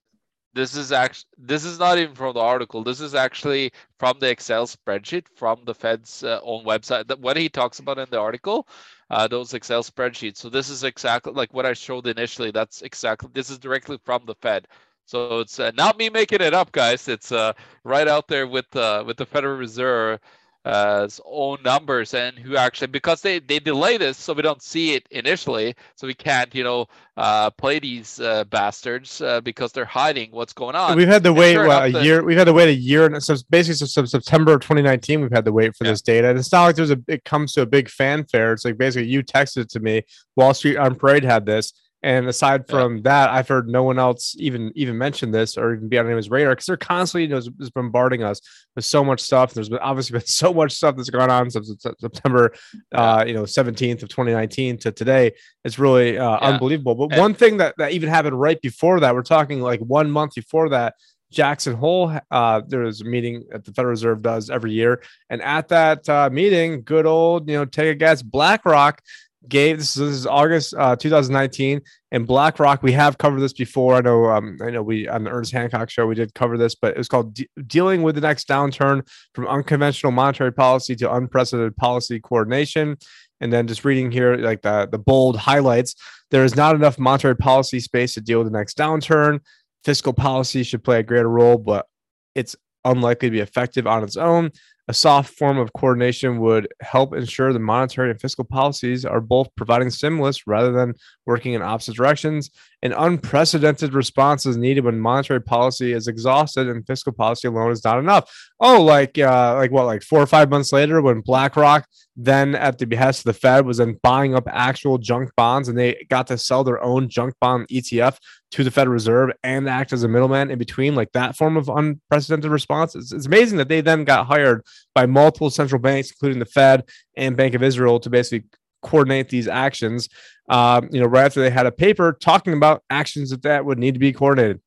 this 0.55 0.77
is 0.77 0.93
actually 0.93 1.29
this 1.39 1.65
is 1.65 1.79
not 1.79 1.99
even 1.99 2.15
from 2.15 2.35
the 2.35 2.41
article. 2.41 2.83
This 2.83 3.01
is 3.01 3.15
actually 3.15 3.73
from 3.99 4.19
the 4.21 4.31
Excel 4.31 4.67
spreadsheet 4.67 5.27
from 5.35 5.65
the 5.65 5.75
Fed's 5.75 6.23
uh, 6.25 6.41
own 6.43 6.65
website. 6.65 7.09
That 7.09 7.21
what 7.21 7.37
he 7.37 7.49
talks 7.49 7.79
about 7.81 7.99
in 7.99 8.09
the 8.11 8.21
article, 8.21 8.69
uh, 9.11 9.29
those 9.29 9.55
Excel 9.55 9.83
spreadsheets. 9.83 10.39
So 10.39 10.49
this 10.49 10.71
is 10.71 10.85
exactly 10.85 11.33
like 11.33 11.53
what 11.53 11.67
I 11.67 11.73
showed 11.73 12.06
initially. 12.06 12.51
That's 12.51 12.83
exactly 12.83 13.31
this 13.33 13.51
is 13.51 13.59
directly 13.59 13.99
from 14.05 14.25
the 14.27 14.35
Fed. 14.37 14.69
So 15.06 15.41
it's 15.41 15.61
uh, 15.61 15.71
not 15.77 15.99
me 15.99 16.09
making 16.09 16.41
it 16.41 16.55
up, 16.55 16.73
guys. 16.73 17.09
It's 17.09 17.31
uh, 17.33 17.53
right 17.85 18.09
out 18.09 18.29
there 18.29 18.47
with 18.47 18.75
uh, 18.77 19.05
with 19.06 19.17
the 19.17 19.27
Federal 19.27 19.56
Reserve 19.56 20.21
uh, 20.64 21.06
own 21.26 21.58
numbers 21.62 22.14
and 22.14 22.38
who 22.38 22.56
actually 22.56 22.87
because 22.87 23.20
they 23.20 23.38
they 23.38 23.58
delay 23.58 23.99
this 23.99 24.16
so 24.16 24.32
we 24.32 24.40
don't 24.43 24.62
see 24.62 24.94
it 24.94 25.06
initially 25.11 25.75
so 25.94 26.06
we 26.06 26.14
can't 26.14 26.55
you 26.55 26.64
know 26.64 26.87
uh, 27.16 27.50
play 27.50 27.78
these 27.78 28.19
uh, 28.20 28.43
bastards 28.44 29.20
uh, 29.20 29.40
because 29.43 29.72
they're 29.72 29.84
hiding 29.84 30.31
what's 30.32 30.52
going 30.52 30.75
on. 30.75 30.96
We've 30.96 31.06
had 31.06 31.22
to 31.25 31.28
and 31.28 31.38
wait 31.38 31.52
sure 31.52 31.66
what, 31.69 31.88
a 31.88 31.93
the- 31.93 32.02
year. 32.05 32.25
We've 32.25 32.37
had 32.37 32.44
to 32.46 32.52
wait 32.52 32.69
a 32.69 32.75
year, 32.75 33.06
and 33.06 33.22
so 33.22 33.37
basically 33.50 33.75
since 33.76 33.94
since 33.94 34.11
September 34.11 34.55
of 34.55 34.62
2019, 34.62 35.20
we've 35.20 35.31
had 35.31 35.44
to 35.44 35.52
wait 35.52 35.76
for 35.76 35.84
Yeah. 35.84 35.93
this 35.93 36.02
data. 36.02 36.28
And 36.31 36.38
it's 36.38 36.50
not 36.50 36.64
like 36.64 36.76
there's 36.76 36.90
a. 36.90 36.99
It 37.06 37.25
comes 37.25 37.52
to 37.52 37.62
a 37.62 37.67
big 37.67 37.88
fanfare. 37.88 38.52
It's 38.52 38.64
like 38.64 38.78
basically 38.78 39.08
you 39.08 39.22
texted 39.22 39.58
it 39.58 39.70
to 39.70 39.81
me. 39.81 40.02
Wall 40.34 40.55
Street 40.55 40.76
on 40.76 40.96
Parade 40.96 41.22
had 41.22 41.46
this, 41.46 41.72
and 42.05 42.29
aside 42.29 42.65
Yeah. 42.69 42.73
from 42.75 43.03
that, 43.03 43.31
I've 43.31 43.49
heard 43.49 43.67
no 43.69 43.83
one 43.83 43.99
else 43.99 44.37
even 44.39 44.71
even 44.77 44.97
mention 44.99 45.31
this 45.33 45.56
or 45.56 45.75
even 45.75 45.89
be 45.89 45.99
on 45.99 46.05
anyone's 46.06 46.31
radar 46.31 46.53
because 46.53 46.67
they're 46.67 46.77
constantly 46.77 47.23
you 47.23 47.29
know, 47.31 47.41
just 47.41 47.75
bombarding 47.75 48.23
us 48.23 48.41
with 48.77 48.85
so 48.85 49.03
much 49.03 49.21
stuff. 49.21 49.55
There's 49.55 49.71
been 49.71 49.79
obviously 49.79 50.19
been 50.19 50.27
so 50.27 50.53
much 50.55 50.73
stuff 50.73 50.95
that's 50.97 51.11
gone 51.11 51.31
on 51.31 51.51
since 51.51 51.73
Sep- 51.81 51.99
September, 51.99 52.53
uh, 52.95 53.25
you 53.27 53.35
know, 53.35 53.43
17th 53.45 54.03
of 54.03 54.09
2019 54.11 54.79
to 54.79 54.93
today. 54.93 55.33
It's 55.65 55.79
really 55.79 56.19
uh, 56.19 56.31
Yeah. 56.31 56.37
unbelievable. 56.53 56.95
But 56.95 57.12
And- 57.12 57.21
one 57.21 57.35
thing 57.35 57.56
that 57.56 57.75
that 57.79 57.93
even 57.93 58.09
happened 58.11 58.39
right 58.39 58.61
before 58.61 59.01
that, 59.01 59.15
we're 59.15 59.23
talking 59.23 59.61
like 59.61 59.81
one 59.81 60.11
month 60.11 60.35
before 60.37 60.69
that. 60.69 60.95
Jackson 61.33 61.75
Hole, 61.75 62.17
uh, 62.31 62.61
there 62.69 62.81
was 62.83 63.01
a 63.01 63.05
meeting 63.05 63.43
that 63.51 63.65
the 63.65 63.73
Federal 63.73 63.91
Reserve 63.91 64.23
does 64.23 64.51
every 64.51 64.71
year, 64.73 65.03
and 65.29 65.43
at 65.43 65.67
that 65.69 66.09
uh, 66.09 66.31
meeting, 66.31 66.83
good 66.85 67.06
old, 67.06 67.49
you 67.51 67.56
know, 67.56 67.65
take 67.65 67.91
a 67.91 67.95
guess, 67.97 68.23
BlackRock 68.23 69.01
gave 69.49 69.79
this, 69.79 69.94
this 69.94 70.14
is 70.14 70.26
August 70.26 70.75
uh, 70.76 70.96
2019, 70.96 71.81
and 72.12 72.26
BlackRock. 72.26 72.82
We 72.82 72.93
have 72.93 73.19
covered 73.19 73.41
this 73.41 73.52
before. 73.52 73.96
I 73.96 74.00
know, 74.00 74.26
um, 74.26 74.58
I 74.62 74.70
know 74.70 74.82
we 74.82 75.08
on 75.08 75.25
the 75.25 75.31
Ernest 75.31 75.52
Hancock 75.52 75.91
show 75.91 76.06
we 76.06 76.14
did 76.14 76.35
cover 76.35 76.56
this, 76.56 76.75
but 76.75 76.93
it 76.93 76.99
was 76.99 77.08
called 77.08 77.35
De- 77.35 77.49
"Dealing 77.67 78.02
with 78.02 78.14
the 78.14 78.20
Next 78.20 78.49
Downturn: 78.49 79.06
From 79.35 79.46
Unconventional 79.46 80.13
Monetary 80.13 80.53
Policy 80.53 80.96
to 80.96 81.13
Unprecedented 81.15 81.77
Policy 81.77 82.20
Coordination." 82.20 82.96
And 83.41 83.53
then 83.53 83.67
just 83.67 83.84
reading 83.84 84.10
here, 84.10 84.36
like 84.36 84.63
the 84.63 84.89
the 84.91 84.98
bold 84.98 85.36
highlights, 85.36 85.94
there 86.31 86.44
is 86.44 86.56
not 86.56 86.74
enough 86.74 86.98
monetary 86.98 87.36
policy 87.36 87.81
space 87.81 88.15
to 88.15 88.20
deal 88.20 88.39
with 88.39 88.51
the 88.51 88.58
next 88.58 88.79
downturn. 88.79 89.41
Fiscal 89.84 90.13
policy 90.13 90.63
should 90.63 90.82
play 90.82 91.01
a 91.01 91.03
greater 91.03 91.29
role, 91.29 91.58
but 91.58 91.86
it's 92.34 92.56
unlikely 92.84 93.29
to 93.29 93.32
be 93.32 93.41
effective 93.41 93.86
on 93.86 94.03
its 94.03 94.17
own. 94.17 94.51
A 94.86 94.94
soft 94.94 95.34
form 95.34 95.56
of 95.56 95.72
coordination 95.72 96.41
would 96.41 96.69
help 96.82 97.14
ensure 97.14 97.53
the 97.53 97.58
monetary 97.58 98.10
and 98.10 98.20
fiscal 98.20 98.44
policies 98.44 99.06
are 99.06 99.20
both 99.20 99.48
providing 99.56 99.88
stimulus 99.88 100.46
rather 100.46 100.72
than 100.72 100.94
working 101.24 101.55
in 101.55 101.62
opposite 101.62 101.96
directions. 101.96 102.50
An 102.84 102.93
unprecedented 102.93 103.94
response 103.94 104.44
is 104.44 104.58
needed 104.58 104.84
when 104.84 105.00
monetary 105.00 105.41
policy 105.41 105.94
is 105.94 106.06
exhausted 106.06 106.69
and 106.69 106.86
fiscal 106.86 107.14
policy 107.14 107.48
alone 107.48 107.72
is 107.72 107.82
not 107.82 107.98
enough. 107.98 108.31
Oh, 108.60 108.82
like 108.82 109.19
uh, 109.19 109.55
like 109.55 109.70
what, 109.70 109.86
like 109.86 110.03
four 110.03 110.20
or 110.20 110.26
five 110.26 110.50
months 110.50 110.70
later, 110.70 111.00
when 111.00 111.22
BlackRock 111.22 111.86
then, 112.14 112.55
at 112.55 112.76
the 112.76 112.86
behest 112.86 113.20
of 113.20 113.24
the 113.24 113.41
Fed, 113.41 113.64
was 113.64 113.79
then 113.79 113.98
buying 114.03 114.34
up 114.34 114.44
actual 114.46 114.98
junk 114.98 115.31
bonds, 115.34 115.69
and 115.69 115.79
they 115.79 116.06
got 116.10 116.26
to 116.26 116.36
sell 116.36 116.62
their 116.62 116.82
own 116.84 117.08
junk 117.08 117.34
bond 117.41 117.67
ETF 117.69 118.19
to 118.50 118.62
the 118.62 118.70
Federal 118.70 118.93
Reserve 118.93 119.31
and 119.43 119.67
act 119.67 119.94
as 119.94 120.05
a 120.05 120.08
middleman 120.08 120.50
in 120.50 120.58
between, 120.58 120.94
like 120.94 121.10
that 121.12 121.36
form 121.36 121.56
of 121.56 121.70
unprecedented 121.70 122.50
response. 122.50 122.94
It's, 122.94 123.12
it's 123.12 123.26
amazing 123.26 123.56
that 123.58 123.69
they 123.69 123.81
then 123.81 124.05
got 124.05 124.26
hired 124.26 124.62
by 124.94 125.06
multiple 125.06 125.48
central 125.48 125.81
banks, 125.81 126.10
including 126.10 126.38
the 126.38 126.44
Fed 126.44 126.84
and 127.17 127.34
Bank 127.34 127.55
of 127.55 127.62
Israel, 127.62 127.98
to 128.00 128.10
basically 128.10 128.46
coordinate 128.84 129.29
these 129.29 129.48
actions. 129.48 130.08
Um, 130.48 130.88
you 130.93 131.00
know, 131.00 131.06
right 131.06 131.24
after 131.24 131.41
they 131.41 131.50
had 131.50 131.67
a 131.67 131.72
paper 131.72 132.17
talking 132.20 132.53
about 132.53 132.82
actions 132.91 133.31
that 133.31 133.43
that 133.43 133.64
would 133.64 133.79
need 133.79 133.94
to 133.94 134.00
be 134.00 134.12
coordinated. 134.12 134.60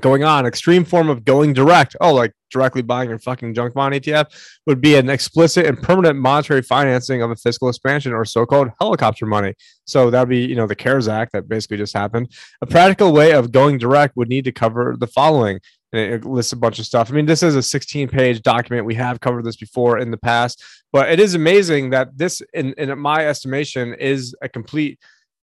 Going 0.00 0.24
on, 0.24 0.44
extreme 0.44 0.84
form 0.84 1.08
of 1.08 1.24
going 1.24 1.52
direct. 1.52 1.94
Oh, 2.00 2.14
like 2.14 2.32
directly 2.50 2.82
buying 2.82 3.08
your 3.08 3.18
fucking 3.18 3.54
junk 3.54 3.74
bond 3.74 3.94
ETF 3.94 4.26
would 4.66 4.80
be 4.80 4.96
an 4.96 5.08
explicit 5.08 5.66
and 5.66 5.80
permanent 5.80 6.18
monetary 6.18 6.62
financing 6.62 7.22
of 7.22 7.30
a 7.30 7.36
fiscal 7.36 7.68
expansion 7.68 8.12
or 8.12 8.24
so-called 8.24 8.70
helicopter 8.80 9.24
money. 9.24 9.54
So 9.84 10.10
that'd 10.10 10.28
be, 10.28 10.44
you 10.44 10.56
know, 10.56 10.66
the 10.66 10.74
CARES 10.74 11.06
Act 11.06 11.32
that 11.32 11.48
basically 11.48 11.76
just 11.76 11.94
happened. 11.94 12.32
A 12.60 12.66
practical 12.66 13.12
way 13.12 13.32
of 13.32 13.52
going 13.52 13.78
direct 13.78 14.16
would 14.16 14.28
need 14.28 14.44
to 14.44 14.52
cover 14.52 14.96
the 14.98 15.06
following. 15.06 15.60
And 15.94 16.14
it 16.14 16.24
lists 16.24 16.52
a 16.52 16.56
bunch 16.56 16.78
of 16.80 16.86
stuff. 16.86 17.10
I 17.10 17.14
mean, 17.14 17.26
this 17.26 17.42
is 17.42 17.54
a 17.54 17.62
16 17.62 18.08
page 18.08 18.42
document. 18.42 18.84
We 18.84 18.94
have 18.96 19.20
covered 19.20 19.44
this 19.44 19.56
before 19.56 19.98
in 19.98 20.10
the 20.10 20.16
past, 20.16 20.62
but 20.92 21.08
it 21.08 21.20
is 21.20 21.34
amazing 21.34 21.90
that 21.90 22.18
this, 22.18 22.42
in, 22.52 22.74
in 22.76 22.98
my 22.98 23.26
estimation, 23.26 23.94
is 23.94 24.34
a 24.42 24.48
complete 24.48 24.98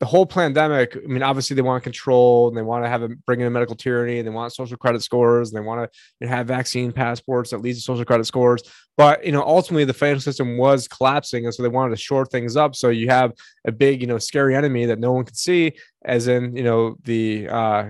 the 0.01 0.07
whole 0.07 0.27
pandemic, 0.27 0.97
I 0.97 1.07
mean, 1.07 1.23
obviously 1.23 1.55
they 1.55 1.63
want 1.63 1.83
to 1.83 1.85
control 1.85 2.49
and 2.49 2.57
they 2.57 2.63
want 2.63 2.85
to 2.85 2.89
have 2.89 3.03
a 3.03 3.09
bring 3.09 3.41
in 3.41 3.47
a 3.47 3.51
medical 3.51 3.77
tyranny 3.77 4.19
and 4.19 4.27
they 4.27 4.33
want 4.33 4.53
social 4.53 4.77
credit 4.77 5.03
scores 5.03 5.51
and 5.51 5.57
they 5.57 5.65
want 5.65 5.81
to 5.81 5.99
you 6.21 6.27
know, 6.27 6.37
have 6.37 6.47
vaccine 6.47 6.93
passports 6.93 7.51
that 7.51 7.63
leads 7.63 7.79
to 7.79 7.85
social 7.85 8.05
credit 8.05 8.25
scores. 8.25 8.63
But 8.97 9.25
you 9.25 9.33
know, 9.33 9.43
ultimately 9.43 9.85
the 9.85 9.95
financial 9.95 10.21
system 10.21 10.59
was 10.59 10.89
collapsing, 10.89 11.45
and 11.45 11.55
so 11.55 11.63
they 11.63 11.69
wanted 11.69 11.97
to 11.97 12.03
shore 12.03 12.27
things 12.27 12.57
up. 12.57 12.75
So 12.75 12.89
you 12.89 13.09
have 13.09 13.33
a 13.65 13.73
big, 13.73 14.01
you 14.01 14.07
know, 14.07 14.19
scary 14.19 14.57
enemy 14.57 14.85
that 14.87 14.99
no 14.99 15.13
one 15.13 15.25
could 15.25 15.37
see, 15.37 15.73
as 16.05 16.27
in, 16.29 16.57
you 16.57 16.65
know, 16.65 16.97
the 17.05 17.49
uh, 17.49 17.85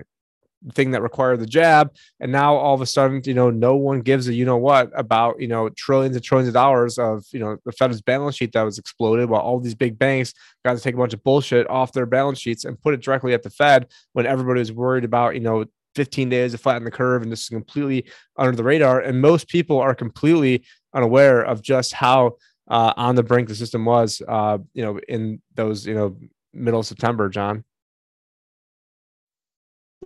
thing 0.72 0.92
that 0.92 1.02
required 1.02 1.40
the 1.40 1.46
jab. 1.46 1.94
And 2.20 2.32
now 2.32 2.54
all 2.54 2.74
of 2.74 2.80
a 2.80 2.86
sudden, 2.86 3.22
you 3.24 3.34
know, 3.34 3.50
no 3.50 3.76
one 3.76 4.00
gives 4.00 4.28
a 4.28 4.34
you 4.34 4.44
know 4.44 4.56
what 4.56 4.90
about, 4.94 5.40
you 5.40 5.48
know, 5.48 5.68
trillions 5.70 6.16
and 6.16 6.24
trillions 6.24 6.48
of 6.48 6.54
dollars 6.54 6.98
of, 6.98 7.24
you 7.32 7.40
know, 7.40 7.56
the 7.64 7.72
Fed's 7.72 8.00
balance 8.00 8.36
sheet 8.36 8.52
that 8.52 8.62
was 8.62 8.78
exploded 8.78 9.28
while 9.28 9.40
all 9.40 9.60
these 9.60 9.74
big 9.74 9.98
banks 9.98 10.32
got 10.64 10.76
to 10.76 10.82
take 10.82 10.94
a 10.94 10.98
bunch 10.98 11.14
of 11.14 11.22
bullshit 11.22 11.68
off 11.68 11.92
their 11.92 12.06
balance 12.06 12.38
sheets 12.38 12.64
and 12.64 12.80
put 12.80 12.94
it 12.94 13.02
directly 13.02 13.34
at 13.34 13.42
the 13.42 13.50
Fed 13.50 13.88
when 14.12 14.26
everybody 14.26 14.60
was 14.60 14.72
worried 14.72 15.04
about, 15.04 15.34
you 15.34 15.40
know, 15.40 15.64
15 15.94 16.28
days 16.28 16.52
to 16.52 16.58
flatten 16.58 16.84
the 16.84 16.90
curve 16.90 17.22
and 17.22 17.30
this 17.30 17.42
is 17.42 17.48
completely 17.48 18.04
under 18.36 18.56
the 18.56 18.64
radar. 18.64 19.00
And 19.00 19.20
most 19.20 19.48
people 19.48 19.78
are 19.78 19.94
completely 19.94 20.64
unaware 20.92 21.42
of 21.42 21.62
just 21.62 21.92
how 21.92 22.36
uh, 22.68 22.92
on 22.96 23.14
the 23.14 23.22
brink 23.22 23.48
the 23.48 23.54
system 23.54 23.84
was, 23.84 24.22
uh, 24.26 24.58
you 24.72 24.84
know, 24.84 24.98
in 25.08 25.40
those, 25.54 25.86
you 25.86 25.94
know, 25.94 26.16
middle 26.52 26.80
of 26.80 26.86
September, 26.86 27.28
John. 27.28 27.64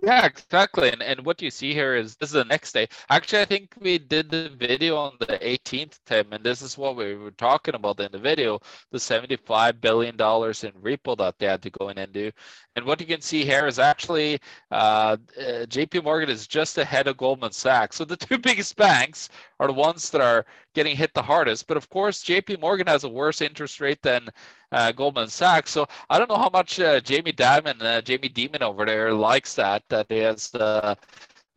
Yeah, 0.01 0.25
exactly. 0.25 0.89
And 0.91 1.03
and 1.03 1.25
what 1.25 1.41
you 1.41 1.49
see 1.51 1.73
here 1.73 1.93
is 1.95 2.15
this 2.15 2.29
is 2.29 2.33
the 2.33 2.45
next 2.45 2.71
day. 2.71 2.87
Actually, 3.09 3.41
I 3.41 3.45
think 3.45 3.73
we 3.81 3.97
did 3.97 4.29
the 4.29 4.49
video 4.57 4.95
on 4.95 5.17
the 5.19 5.37
18th, 5.45 5.99
Tim, 6.05 6.31
and 6.31 6.41
this 6.43 6.61
is 6.61 6.77
what 6.77 6.95
we 6.95 7.15
were 7.15 7.31
talking 7.31 7.75
about 7.75 7.99
in 7.99 8.09
the 8.13 8.17
video: 8.19 8.61
the 8.91 8.99
75 8.99 9.81
billion 9.81 10.15
dollars 10.15 10.63
in 10.63 10.71
repo 10.73 11.17
that 11.17 11.37
they 11.37 11.47
had 11.47 11.61
to 11.63 11.69
go 11.69 11.89
in 11.89 11.97
and 11.97 12.13
do. 12.13 12.31
And 12.77 12.85
what 12.85 13.01
you 13.01 13.07
can 13.07 13.19
see 13.19 13.43
here 13.43 13.67
is 13.67 13.77
actually 13.77 14.39
uh, 14.71 15.17
uh, 15.37 15.65
J.P. 15.65 15.99
Morgan 15.99 16.29
is 16.29 16.47
just 16.47 16.77
ahead 16.77 17.07
of 17.07 17.17
Goldman 17.17 17.51
Sachs. 17.51 17.97
So 17.97 18.05
the 18.05 18.15
two 18.27 18.37
biggest 18.37 18.77
banks 18.77 19.27
are 19.59 19.67
the 19.67 19.73
ones 19.73 20.09
that 20.11 20.21
are 20.21 20.45
getting 20.75 20.95
hit 20.95 21.13
the 21.13 21.21
hardest. 21.21 21.67
But 21.67 21.75
of 21.77 21.89
course, 21.89 22.21
J.P. 22.21 22.55
Morgan 22.57 22.87
has 22.87 23.03
a 23.03 23.09
worse 23.09 23.41
interest 23.41 23.81
rate 23.81 24.01
than 24.01 24.29
uh, 24.71 24.91
Goldman 24.91 25.27
Sachs. 25.29 25.71
So 25.71 25.87
I 26.09 26.17
don't 26.17 26.29
know 26.29 26.37
how 26.37 26.49
much 26.51 26.79
uh, 26.79 26.99
Jamie 27.01 27.33
Dimon, 27.33 27.81
uh, 27.81 28.01
Jamie 28.01 28.29
Dimon 28.29 28.61
over 28.61 28.85
there 28.85 29.13
likes 29.13 29.55
that 29.55 29.83
that 29.89 30.11
has 30.11 30.53
uh, 30.55 30.95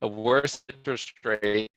a 0.02 0.08
worse 0.08 0.62
interest 0.68 1.12
rate 1.24 1.70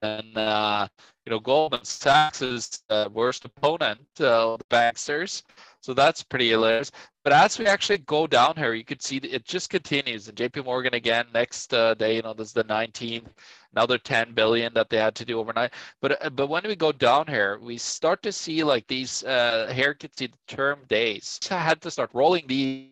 than 0.00 0.36
uh, 0.36 0.88
you 1.26 1.30
know 1.30 1.40
Goldman 1.40 1.84
Sachs's 1.84 2.82
uh, 2.90 3.08
worst 3.12 3.44
opponent, 3.44 4.00
uh, 4.20 4.56
the 4.56 4.64
banksters. 4.70 5.42
So 5.82 5.94
that's 5.94 6.22
pretty 6.22 6.50
hilarious. 6.50 6.90
But 7.24 7.32
as 7.32 7.58
we 7.58 7.66
actually 7.66 7.98
go 7.98 8.26
down 8.26 8.54
here, 8.56 8.74
you 8.74 8.84
could 8.84 9.02
see 9.02 9.16
it 9.18 9.44
just 9.44 9.70
continues. 9.70 10.28
And 10.28 10.36
JP 10.36 10.64
Morgan 10.64 10.94
again 10.94 11.26
next 11.34 11.72
uh, 11.72 11.94
day, 11.94 12.16
you 12.16 12.22
know, 12.22 12.34
this 12.34 12.48
is 12.48 12.52
the 12.52 12.64
19th, 12.64 13.28
another 13.72 13.98
10 13.98 14.32
billion 14.32 14.72
that 14.74 14.90
they 14.90 14.98
had 14.98 15.14
to 15.16 15.24
do 15.24 15.38
overnight. 15.38 15.72
But 16.00 16.24
uh, 16.24 16.30
but 16.30 16.48
when 16.48 16.64
we 16.66 16.76
go 16.76 16.92
down 16.92 17.26
here, 17.26 17.58
we 17.60 17.78
start 17.78 18.22
to 18.22 18.32
see 18.32 18.62
like 18.64 18.86
these 18.86 19.24
uh, 19.24 19.72
here 19.74 19.94
could 19.94 20.16
see 20.16 20.26
the 20.26 20.38
term 20.54 20.80
days. 20.88 21.38
I 21.50 21.58
had 21.58 21.80
to 21.82 21.90
start 21.90 22.10
rolling 22.14 22.46
these 22.46 22.88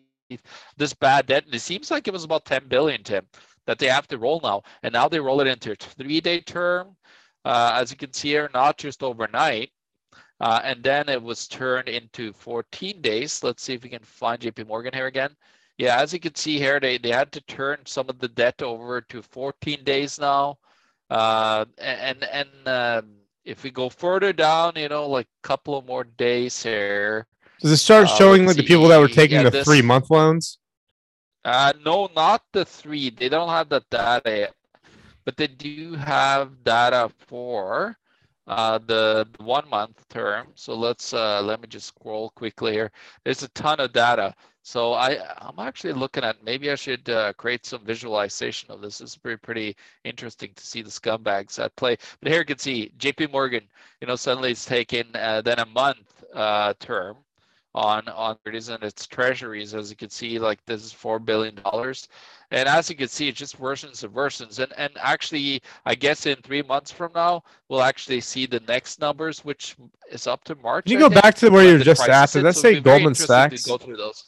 this 0.77 0.93
bad 0.93 1.27
debt, 1.27 1.45
and 1.45 1.53
it 1.55 1.61
seems 1.61 1.91
like 1.91 2.07
it 2.07 2.13
was 2.13 2.23
about 2.23 2.45
10 2.45 2.67
billion, 2.67 3.03
Tim, 3.03 3.25
that 3.65 3.79
they 3.79 3.87
have 3.87 4.07
to 4.07 4.17
roll 4.17 4.39
now. 4.43 4.63
And 4.83 4.93
now 4.93 5.07
they 5.07 5.19
roll 5.19 5.41
it 5.41 5.47
into 5.47 5.71
a 5.71 5.75
three-day 5.75 6.41
term, 6.41 6.95
uh, 7.45 7.71
as 7.75 7.91
you 7.91 7.97
can 7.97 8.13
see 8.13 8.29
here, 8.29 8.49
not 8.53 8.77
just 8.77 9.03
overnight. 9.03 9.71
Uh, 10.39 10.61
and 10.63 10.83
then 10.83 11.09
it 11.09 11.21
was 11.21 11.47
turned 11.47 11.89
into 11.89 12.31
14 12.33 13.01
days. 13.01 13.43
Let's 13.43 13.63
see 13.63 13.73
if 13.73 13.83
we 13.83 13.89
can 13.89 14.03
find 14.03 14.39
JP 14.39 14.67
Morgan 14.67 14.93
here 14.93 15.07
again. 15.07 15.35
Yeah, 15.77 16.01
as 16.01 16.13
you 16.13 16.19
can 16.19 16.35
see 16.35 16.57
here, 16.57 16.79
they, 16.79 16.97
they 16.97 17.11
had 17.11 17.31
to 17.33 17.41
turn 17.41 17.79
some 17.85 18.09
of 18.09 18.19
the 18.19 18.27
debt 18.27 18.61
over 18.61 19.01
to 19.01 19.21
14 19.21 19.83
days 19.83 20.19
now. 20.19 20.57
Uh, 21.09 21.65
and 21.77 22.23
and 22.25 22.49
um, 22.67 23.15
if 23.45 23.63
we 23.63 23.71
go 23.71 23.89
further 23.89 24.31
down, 24.31 24.73
you 24.75 24.89
know, 24.89 25.07
like 25.07 25.27
a 25.43 25.47
couple 25.47 25.77
of 25.77 25.85
more 25.85 26.03
days 26.03 26.61
here. 26.61 27.27
Does 27.61 27.71
it 27.71 27.77
start 27.77 28.07
uh, 28.07 28.15
showing 28.15 28.45
like 28.45 28.55
the 28.55 28.63
people 28.63 28.87
that 28.87 28.99
were 28.99 29.07
taking 29.07 29.37
yeah, 29.37 29.43
the 29.43 29.49
this, 29.49 29.65
three 29.65 29.81
month 29.81 30.09
loans? 30.09 30.59
Uh, 31.43 31.73
no, 31.85 32.09
not 32.15 32.43
the 32.53 32.65
three. 32.65 33.09
They 33.09 33.29
don't 33.29 33.49
have 33.49 33.69
the 33.69 33.81
data 33.89 34.21
yet, 34.25 34.53
but 35.25 35.35
they 35.35 35.47
do 35.47 35.95
have 35.95 36.63
data 36.63 37.11
for 37.27 37.97
uh, 38.47 38.79
the, 38.79 39.27
the, 39.37 39.43
one 39.43 39.69
month 39.69 40.07
term. 40.09 40.47
So 40.55 40.73
let's 40.73 41.13
uh, 41.13 41.41
let 41.41 41.61
me 41.61 41.67
just 41.67 41.87
scroll 41.87 42.29
quickly 42.31 42.71
here. 42.73 42.91
There's 43.23 43.43
a 43.43 43.49
ton 43.49 43.79
of 43.79 43.93
data. 43.93 44.33
So 44.63 44.93
I 44.93 45.19
I'm 45.37 45.59
actually 45.59 45.93
looking 45.93 46.23
at 46.23 46.43
maybe 46.43 46.71
I 46.71 46.75
should 46.75 47.09
uh, 47.09 47.33
create 47.33 47.65
some 47.65 47.85
visualization 47.85 48.71
of 48.71 48.81
this. 48.81 49.01
It's 49.01 49.17
pretty 49.17 49.37
pretty 49.37 49.75
interesting 50.03 50.51
to 50.55 50.65
see 50.65 50.81
the 50.81 50.89
scumbags 50.89 51.59
at 51.59 51.75
play. 51.75 51.97
But 52.21 52.31
here 52.31 52.39
you 52.39 52.45
can 52.45 52.57
see 52.57 52.91
J.P. 52.97 53.27
Morgan. 53.27 53.63
You 54.01 54.07
know 54.07 54.15
suddenly 54.15 54.51
it's 54.51 54.65
taken 54.65 55.07
uh, 55.15 55.41
then 55.41 55.59
a 55.59 55.65
month 55.65 56.23
uh, 56.33 56.73
term 56.79 57.17
on 57.75 58.07
on 58.09 58.37
and 58.45 58.83
its 58.83 59.05
treasuries. 59.05 59.73
As 59.73 59.89
you 59.89 59.95
can 59.95 60.09
see, 60.09 60.39
like 60.39 60.63
this 60.65 60.83
is 60.83 60.91
four 60.91 61.19
billion 61.19 61.55
dollars. 61.55 62.07
And 62.51 62.67
as 62.67 62.89
you 62.89 62.95
can 62.95 63.07
see, 63.07 63.27
it 63.27 63.35
just 63.35 63.61
worsens 63.61 64.03
and 64.03 64.13
worsens. 64.13 64.59
And 64.59 64.73
and 64.77 64.91
actually, 64.99 65.61
I 65.85 65.95
guess 65.95 66.25
in 66.25 66.37
three 66.37 66.63
months 66.63 66.91
from 66.91 67.11
now, 67.13 67.43
we'll 67.67 67.83
actually 67.83 68.21
see 68.21 68.45
the 68.45 68.61
next 68.67 68.99
numbers, 68.99 69.45
which 69.45 69.75
is 70.11 70.25
up 70.25 70.43
to 70.45 70.55
March. 70.55 70.85
Can 70.85 70.93
you 70.93 70.97
I 70.97 71.01
go 71.01 71.09
think, 71.09 71.21
back 71.21 71.35
to 71.35 71.49
where 71.49 71.63
you 71.63 71.73
were 71.77 71.83
just 71.83 72.07
at? 72.07 72.35
Let's 72.35 72.59
say 72.59 72.79
Goldman 72.79 73.15
Sachs. 73.15 73.65
go 73.65 73.77
through 73.77 73.97
those. 73.97 74.23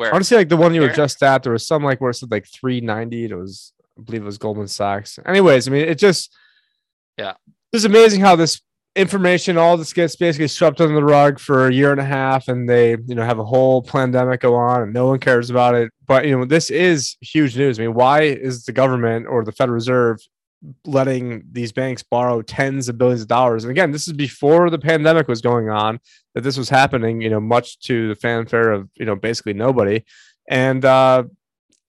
Where? 0.00 0.14
Honestly, 0.14 0.38
like 0.38 0.48
the 0.48 0.56
one 0.56 0.72
you 0.72 0.80
were 0.80 0.88
just 0.88 1.22
at, 1.22 1.42
there 1.42 1.52
was 1.52 1.66
some 1.66 1.84
like 1.84 2.00
where 2.00 2.10
it 2.10 2.14
said 2.14 2.30
like 2.30 2.46
390. 2.46 3.24
It 3.26 3.34
was, 3.34 3.74
I 3.98 4.02
believe 4.02 4.22
it 4.22 4.24
was 4.24 4.38
Goldman 4.38 4.66
Sachs. 4.66 5.18
Anyways, 5.26 5.68
I 5.68 5.70
mean, 5.70 5.86
it 5.86 5.98
just, 5.98 6.34
yeah, 7.18 7.34
it's 7.70 7.84
amazing 7.84 8.22
how 8.22 8.34
this 8.34 8.62
information, 8.96 9.56
all 9.56 9.76
this 9.76 9.92
gets 9.92 10.16
basically 10.16 10.48
swept 10.48 10.80
under 10.80 10.94
the 10.94 11.04
rug 11.04 11.38
for 11.38 11.68
a 11.68 11.72
year 11.72 11.92
and 11.92 12.00
a 12.00 12.04
half, 12.04 12.48
and 12.48 12.68
they, 12.68 12.90
you 13.06 13.14
know, 13.14 13.24
have 13.24 13.38
a 13.38 13.44
whole 13.44 13.82
pandemic 13.82 14.40
go 14.40 14.54
on, 14.56 14.82
and 14.82 14.92
no 14.92 15.06
one 15.06 15.18
cares 15.18 15.50
about 15.50 15.74
it. 15.74 15.92
But 16.06 16.26
you 16.26 16.36
know, 16.36 16.44
this 16.44 16.70
is 16.70 17.16
huge 17.20 17.56
news. 17.56 17.78
I 17.78 17.82
mean, 17.82 17.94
why 17.94 18.22
is 18.22 18.64
the 18.64 18.72
government 18.72 19.26
or 19.28 19.44
the 19.44 19.52
Federal 19.52 19.74
Reserve 19.74 20.18
letting 20.84 21.42
these 21.50 21.72
banks 21.72 22.02
borrow 22.02 22.42
tens 22.42 22.88
of 22.88 22.98
billions 22.98 23.22
of 23.22 23.28
dollars? 23.28 23.64
And 23.64 23.70
again, 23.70 23.92
this 23.92 24.08
is 24.08 24.12
before 24.12 24.70
the 24.70 24.78
pandemic 24.78 25.28
was 25.28 25.40
going 25.40 25.70
on 25.70 26.00
that 26.34 26.42
this 26.42 26.56
was 26.56 26.68
happening. 26.68 27.20
You 27.20 27.30
know, 27.30 27.40
much 27.40 27.78
to 27.80 28.08
the 28.08 28.16
fanfare 28.16 28.72
of 28.72 28.88
you 28.96 29.06
know 29.06 29.16
basically 29.16 29.54
nobody. 29.54 30.04
And 30.48 30.84
uh, 30.84 31.24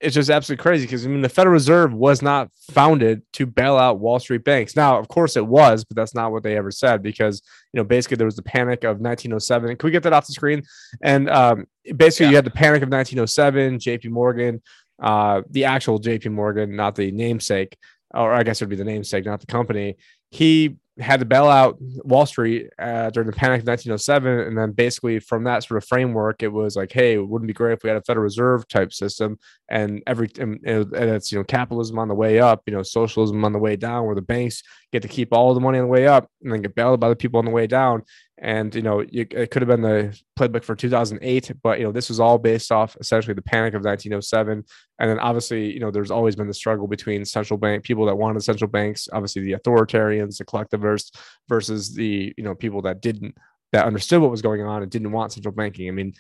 it's 0.02 0.16
just 0.16 0.30
absolutely 0.30 0.62
crazy 0.62 0.86
because 0.86 1.06
I 1.06 1.10
mean 1.10 1.22
the 1.22 1.30
Federal 1.30 1.54
Reserve 1.54 1.94
was 1.94 2.22
not 2.22 2.50
founded 2.72 3.22
to 3.34 3.46
bail 3.46 3.78
out 3.78 4.00
Wall 4.00 4.20
Street 4.20 4.44
banks. 4.44 4.76
Now, 4.76 4.98
of 4.98 5.08
course, 5.08 5.38
it 5.38 5.46
was, 5.46 5.84
but 5.84 5.96
that's 5.96 6.16
not 6.16 6.32
what 6.32 6.44
they 6.44 6.58
ever 6.58 6.72
said 6.72 7.04
because 7.04 7.42
you 7.72 7.78
know 7.78 7.84
basically 7.84 8.18
there 8.18 8.26
was 8.26 8.36
the 8.36 8.42
panic 8.42 8.84
of 8.84 9.00
1907. 9.00 9.78
Can 9.78 9.88
we 9.88 9.92
get 9.92 10.04
that 10.04 10.14
off 10.14 10.26
the 10.26 10.34
screen? 10.34 10.64
And 11.02 11.30
um, 11.30 11.66
basically, 11.96 12.26
yeah. 12.26 12.30
you 12.32 12.36
had 12.38 12.46
the 12.46 12.52
panic 12.52 12.82
of 12.82 12.90
1907, 12.90 13.80
J.P. 13.80 14.10
Morgan, 14.10 14.62
uh, 15.02 15.44
the 15.50 15.66
actual 15.66 16.00
J.P. 16.00 16.30
Morgan, 16.30 16.76
not 16.76 16.96
the 16.96 17.12
namesake, 17.12 17.78
or 18.14 18.34
I 18.34 18.44
guess 18.44 18.62
it 18.62 18.66
would 18.66 18.72
be 18.72 18.76
the 18.76 18.84
namesake, 18.84 19.26
not 19.26 19.40
the 19.40 19.48
company. 19.48 19.98
He 20.32 20.78
had 21.00 21.20
to 21.22 21.26
bail 21.26 21.48
out 21.48 21.78
Wall 21.80 22.26
Street 22.26 22.70
uh, 22.78 23.10
during 23.12 23.30
the 23.30 23.36
panic 23.36 23.62
of 23.62 23.68
1907. 23.68 24.40
And 24.40 24.58
then 24.58 24.72
basically 24.72 25.20
from 25.20 25.46
that 25.46 25.64
sort 25.64 25.78
of 25.78 25.88
framework, 25.88 26.44
it 26.44 26.50
was 26.50 26.76
like, 26.76 26.92
hey, 26.92 27.14
it 27.14 27.28
wouldn't 27.28 27.48
be 27.48 27.54
great 27.54 27.74
if 27.74 27.84
we 27.84 27.90
had 27.90 27.98
a 27.98 28.02
Federal 28.02 28.24
Reserve 28.24 28.68
type 28.68 28.92
system 28.92 29.40
and 29.70 30.04
every 30.06 30.30
and, 30.38 30.60
and 30.66 30.94
it's 30.94 31.32
you 31.32 31.38
know 31.38 31.44
capitalism 31.46 31.98
on 31.98 32.10
the 32.10 32.14
way 32.14 32.40
up, 32.40 32.62
you 32.68 32.74
know 32.74 32.84
socialism 32.84 33.44
on 33.46 33.54
the 33.54 33.60
way 33.60 33.76
down, 33.76 34.06
where 34.06 34.16
the 34.16 34.22
banks 34.22 34.62
get 34.92 35.02
to 35.02 35.08
keep 35.08 35.34
all 35.34 35.54
the 35.54 35.60
money 35.60 35.80
on 35.80 35.86
the 35.86 35.92
way 35.92 36.08
up 36.08 36.30
and 36.42 36.52
then 36.52 36.62
get 36.62 36.76
bailed 36.76 37.00
by 37.00 37.10
the 37.10 37.16
people 37.16 37.40
on 37.40 37.46
the 37.46 37.52
way 37.52 37.68
down. 37.68 38.04
And 38.38 38.74
you 38.74 38.82
know 38.82 39.06
it 39.08 39.52
could 39.52 39.62
have 39.62 39.68
been 39.68 39.82
the 39.82 40.20
playbook 40.38 40.64
for 40.64 40.76
2008, 40.76 41.52
but 41.62 41.80
you 41.80 41.86
know 41.86 41.92
this 41.92 42.10
was 42.10 42.20
all 42.20 42.40
based 42.40 42.72
off 42.72 42.98
essentially 43.00 43.36
the 43.36 43.42
panic 43.42 43.74
of 43.74 43.84
1907. 43.84 44.64
And 45.00 45.10
then 45.10 45.20
obviously 45.20 45.72
you 45.72 45.80
know 45.80 45.92
there's 45.92 46.12
always 46.12 46.36
been 46.36 46.48
the 46.48 46.54
struggle 46.54 46.88
between 46.88 47.24
central 47.24 47.58
bank 47.58 47.84
people 47.84 48.06
that 48.08 48.16
wanted 48.16 48.44
central 48.44 48.70
banks, 48.70 49.08
obviously 49.14 49.44
the 49.44 49.54
authoritarians, 49.54 50.38
the 50.38 50.46
collectivists, 50.46 51.12
versus 51.48 51.94
the 51.94 52.34
you 52.36 52.44
know 52.44 52.56
people 52.56 52.82
that 52.84 53.02
didn't 53.02 53.36
that 53.72 53.86
understood 53.86 54.22
what 54.22 54.32
was 54.32 54.42
going 54.42 54.62
on 54.62 54.82
and 54.82 54.92
didn't 54.92 55.12
want 55.12 55.32
central 55.32 55.54
banking. 55.54 55.88
I 55.88 55.92
mean, 55.92 56.14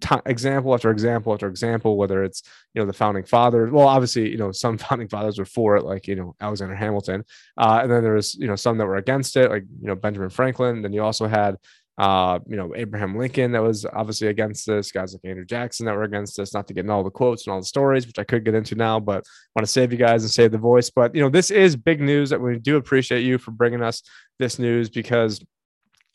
t- 0.00 0.16
example 0.26 0.74
after 0.74 0.90
example 0.90 1.32
after 1.32 1.48
example, 1.48 1.96
whether 1.96 2.24
it's 2.24 2.42
you 2.74 2.80
know 2.80 2.86
the 2.86 2.92
founding 2.92 3.24
fathers. 3.24 3.70
Well, 3.70 3.86
obviously, 3.86 4.30
you 4.30 4.36
know 4.36 4.52
some 4.52 4.78
founding 4.86 5.08
fathers 5.08 5.38
were 5.38 5.44
for 5.44 5.76
it, 5.76 5.84
like 5.84 6.06
you 6.06 6.16
know 6.16 6.34
Alexander 6.40 6.74
Hamilton, 6.74 7.24
uh, 7.56 7.80
and 7.82 7.90
then 7.90 8.02
there 8.02 8.14
was 8.14 8.34
you 8.34 8.46
know 8.46 8.56
some 8.56 8.78
that 8.78 8.86
were 8.86 8.96
against 8.96 9.36
it, 9.36 9.50
like 9.50 9.64
you 9.80 9.86
know 9.86 9.94
Benjamin 9.94 10.30
Franklin. 10.30 10.82
Then 10.82 10.92
you 10.92 11.02
also 11.02 11.26
had 11.26 11.56
uh, 11.98 12.38
you 12.46 12.56
know 12.56 12.72
Abraham 12.76 13.16
Lincoln 13.16 13.52
that 13.52 13.62
was 13.62 13.84
obviously 13.84 14.28
against 14.28 14.66
this. 14.66 14.92
Guys 14.92 15.12
like 15.12 15.28
Andrew 15.28 15.44
Jackson 15.44 15.86
that 15.86 15.94
were 15.94 16.04
against 16.04 16.36
this. 16.36 16.54
Not 16.54 16.68
to 16.68 16.74
get 16.74 16.84
in 16.84 16.90
all 16.90 17.04
the 17.04 17.10
quotes 17.10 17.46
and 17.46 17.52
all 17.52 17.60
the 17.60 17.66
stories, 17.66 18.06
which 18.06 18.18
I 18.18 18.24
could 18.24 18.44
get 18.44 18.54
into 18.54 18.74
now, 18.74 19.00
but 19.00 19.24
want 19.56 19.66
to 19.66 19.72
save 19.72 19.92
you 19.92 19.98
guys 19.98 20.22
and 20.22 20.30
save 20.30 20.52
the 20.52 20.58
voice. 20.58 20.90
But 20.90 21.14
you 21.14 21.22
know 21.22 21.30
this 21.30 21.50
is 21.50 21.76
big 21.76 22.00
news 22.00 22.30
that 22.30 22.40
we 22.40 22.58
do 22.58 22.76
appreciate 22.76 23.22
you 23.22 23.38
for 23.38 23.50
bringing 23.50 23.82
us 23.82 24.02
this 24.38 24.58
news 24.58 24.88
because 24.88 25.44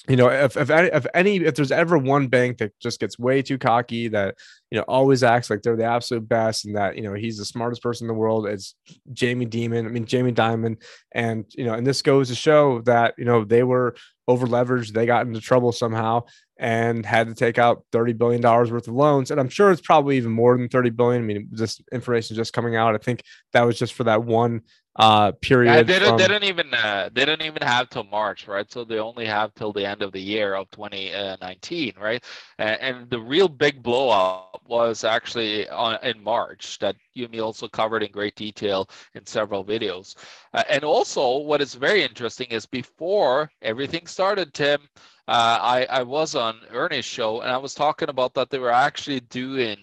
you 0.09 0.17
know, 0.17 0.27
if 0.27 0.57
if 0.57 0.69
any, 0.69 0.89
if 0.89 1.07
any 1.13 1.37
if 1.37 1.55
there's 1.55 1.71
ever 1.71 1.97
one 1.97 2.27
bank 2.27 2.57
that 2.57 2.77
just 2.81 2.99
gets 2.99 3.17
way 3.17 3.41
too 3.41 3.57
cocky 3.57 4.09
that 4.09 4.35
you 4.69 4.77
know 4.77 4.83
always 4.85 5.23
acts 5.23 5.49
like 5.49 5.61
they're 5.61 5.77
the 5.77 5.85
absolute 5.85 6.27
best 6.27 6.65
and 6.65 6.75
that 6.75 6.97
you 6.97 7.03
know 7.03 7.13
he's 7.13 7.37
the 7.37 7.45
smartest 7.45 7.81
person 7.81 8.05
in 8.05 8.07
the 8.09 8.19
world, 8.19 8.45
it's 8.45 8.75
Jamie 9.13 9.45
Dimon. 9.45 9.85
I 9.85 9.89
mean 9.89 10.05
Jamie 10.05 10.33
Dimon, 10.33 10.81
and 11.13 11.45
you 11.55 11.63
know, 11.63 11.73
and 11.73 11.87
this 11.87 12.01
goes 12.01 12.27
to 12.27 12.35
show 12.35 12.81
that 12.81 13.13
you 13.17 13.23
know 13.23 13.45
they 13.45 13.63
were 13.63 13.95
over 14.27 14.45
leveraged, 14.45 14.91
they 14.91 15.05
got 15.05 15.25
into 15.25 15.39
trouble 15.41 15.71
somehow 15.71 16.23
and 16.57 17.05
had 17.05 17.27
to 17.27 17.33
take 17.33 17.57
out 17.57 17.85
thirty 17.93 18.13
billion 18.13 18.41
dollars 18.41 18.71
worth 18.71 18.89
of 18.89 18.93
loans, 18.95 19.31
and 19.31 19.39
I'm 19.39 19.49
sure 19.49 19.71
it's 19.71 19.81
probably 19.81 20.17
even 20.17 20.33
more 20.33 20.57
than 20.57 20.67
thirty 20.67 20.89
billion. 20.89 21.23
I 21.23 21.25
mean, 21.25 21.47
this 21.49 21.81
information 21.93 22.35
just 22.35 22.51
coming 22.51 22.75
out. 22.75 22.93
I 22.93 22.97
think 22.97 23.23
that 23.53 23.63
was 23.63 23.79
just 23.79 23.93
for 23.93 24.03
that 24.03 24.25
one 24.25 24.63
uh 24.95 25.31
period. 25.33 25.71
Yeah, 25.71 25.83
they, 25.83 25.93
didn't, 25.99 26.09
from- 26.09 26.17
they 26.19 26.27
didn't 26.27 26.43
even 26.43 26.73
uh, 26.73 27.09
they 27.13 27.25
didn't 27.25 27.45
even 27.45 27.63
have 27.63 27.89
till 27.89 28.03
March, 28.03 28.47
right? 28.47 28.69
So 28.71 28.83
they 28.83 28.99
only 28.99 29.25
have 29.25 29.53
till 29.55 29.73
the 29.73 29.85
end 29.85 30.03
of 30.03 30.11
the 30.11 30.21
year 30.21 30.53
of 30.55 30.69
2019, 30.71 31.93
right? 31.99 32.23
And, 32.59 32.81
and 32.81 33.09
the 33.09 33.19
real 33.19 33.47
big 33.47 33.81
blowout 33.81 34.67
was 34.67 35.03
actually 35.03 35.67
on, 35.69 35.97
in 36.03 36.21
March 36.23 36.77
that 36.79 36.95
Yumi 37.17 37.41
also 37.43 37.67
covered 37.67 38.03
in 38.03 38.11
great 38.11 38.35
detail 38.35 38.87
in 39.15 39.25
several 39.25 39.65
videos. 39.65 40.15
Uh, 40.53 40.63
and 40.69 40.83
also, 40.83 41.37
what 41.39 41.61
is 41.61 41.73
very 41.73 42.03
interesting 42.03 42.47
is 42.51 42.65
before 42.67 43.49
everything 43.63 44.05
started, 44.05 44.53
Tim, 44.53 44.81
uh, 45.27 45.57
I 45.61 45.87
I 45.89 46.03
was 46.03 46.35
on 46.35 46.59
Ernie's 46.71 47.05
show 47.05 47.41
and 47.41 47.51
I 47.51 47.57
was 47.57 47.73
talking 47.73 48.09
about 48.09 48.33
that 48.35 48.49
they 48.51 48.59
were 48.59 48.71
actually 48.71 49.21
doing. 49.21 49.77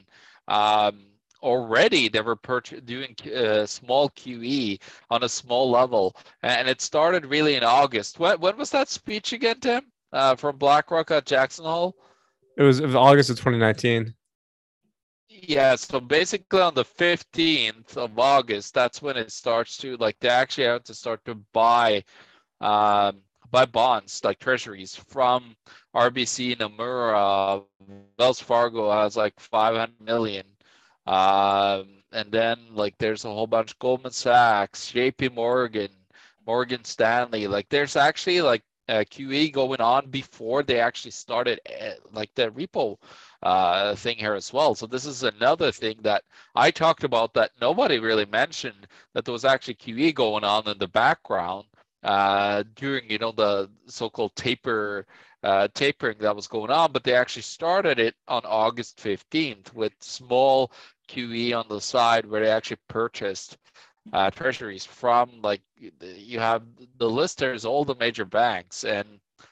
Um, 0.48 1.09
already 1.42 2.08
they 2.08 2.20
were 2.20 2.38
doing 2.84 3.16
uh, 3.34 3.66
small 3.66 4.10
QE 4.10 4.80
on 5.10 5.22
a 5.24 5.28
small 5.28 5.70
level, 5.70 6.16
and 6.42 6.68
it 6.68 6.80
started 6.80 7.26
really 7.26 7.54
in 7.56 7.64
August. 7.64 8.18
When, 8.18 8.40
when 8.40 8.56
was 8.56 8.70
that 8.70 8.88
speech 8.88 9.32
again, 9.32 9.60
Tim? 9.60 9.82
Uh, 10.12 10.34
from 10.34 10.56
BlackRock 10.56 11.10
at 11.12 11.26
Jackson 11.26 11.64
Hole? 11.64 11.94
It 12.56 12.64
was, 12.64 12.80
it 12.80 12.86
was 12.86 12.96
August 12.96 13.30
of 13.30 13.36
2019. 13.36 14.12
Yeah, 15.28 15.76
so 15.76 16.00
basically 16.00 16.60
on 16.60 16.74
the 16.74 16.84
15th 16.84 17.96
of 17.96 18.18
August, 18.18 18.74
that's 18.74 19.00
when 19.00 19.16
it 19.16 19.30
starts 19.30 19.76
to 19.78 19.96
like 19.96 20.18
they 20.20 20.28
actually 20.28 20.64
have 20.64 20.84
to 20.84 20.94
start 20.94 21.24
to 21.24 21.36
buy 21.52 22.02
um, 22.60 23.22
buy 23.50 23.64
bonds 23.64 24.22
like 24.24 24.38
treasuries 24.38 24.94
from 24.94 25.56
RBC, 25.94 26.58
Nomura, 26.58 27.64
Wells 28.18 28.40
Fargo 28.40 28.90
has 28.90 29.16
like 29.16 29.38
500 29.38 30.00
million 30.00 30.44
um, 31.10 31.88
and 32.12 32.30
then 32.30 32.56
like 32.72 32.96
there's 32.98 33.24
a 33.24 33.28
whole 33.28 33.48
bunch 33.48 33.72
of 33.72 33.78
Goldman 33.80 34.12
Sachs, 34.12 34.92
JP 34.92 35.34
Morgan, 35.34 35.90
Morgan 36.46 36.84
Stanley. 36.84 37.48
Like 37.48 37.68
there's 37.68 37.96
actually 37.96 38.40
like 38.42 38.62
a 38.88 39.04
QE 39.04 39.52
going 39.52 39.80
on 39.80 40.08
before 40.10 40.62
they 40.62 40.78
actually 40.78 41.10
started 41.10 41.60
uh, 41.68 41.94
like 42.12 42.32
the 42.36 42.50
repo 42.52 42.96
uh, 43.42 43.96
thing 43.96 44.18
here 44.18 44.34
as 44.34 44.52
well. 44.52 44.76
So 44.76 44.86
this 44.86 45.04
is 45.04 45.24
another 45.24 45.72
thing 45.72 45.96
that 46.02 46.22
I 46.54 46.70
talked 46.70 47.02
about 47.02 47.34
that 47.34 47.50
nobody 47.60 47.98
really 47.98 48.26
mentioned 48.26 48.86
that 49.14 49.24
there 49.24 49.32
was 49.32 49.44
actually 49.44 49.74
QE 49.74 50.14
going 50.14 50.44
on 50.44 50.68
in 50.68 50.78
the 50.78 50.88
background 50.88 51.66
uh, 52.04 52.62
during 52.76 53.10
you 53.10 53.18
know 53.18 53.32
the 53.32 53.68
so-called 53.86 54.36
taper 54.36 55.06
uh, 55.42 55.68
tapering 55.74 56.18
that 56.18 56.36
was 56.36 56.46
going 56.46 56.70
on, 56.70 56.92
but 56.92 57.04
they 57.04 57.14
actually 57.14 57.42
started 57.42 57.98
it 57.98 58.14
on 58.28 58.42
August 58.44 58.98
15th 58.98 59.72
with 59.72 59.92
small 60.00 60.70
QE 61.10 61.54
on 61.58 61.66
the 61.68 61.80
side 61.80 62.26
where 62.26 62.42
they 62.44 62.50
actually 62.50 62.78
purchased 62.88 63.58
uh, 64.12 64.30
treasuries 64.30 64.84
from 64.84 65.30
like 65.42 65.62
you 65.76 66.38
have 66.38 66.62
the 66.98 67.08
listers, 67.08 67.64
all 67.64 67.84
the 67.84 67.94
major 67.96 68.24
banks, 68.24 68.84
and 68.84 69.06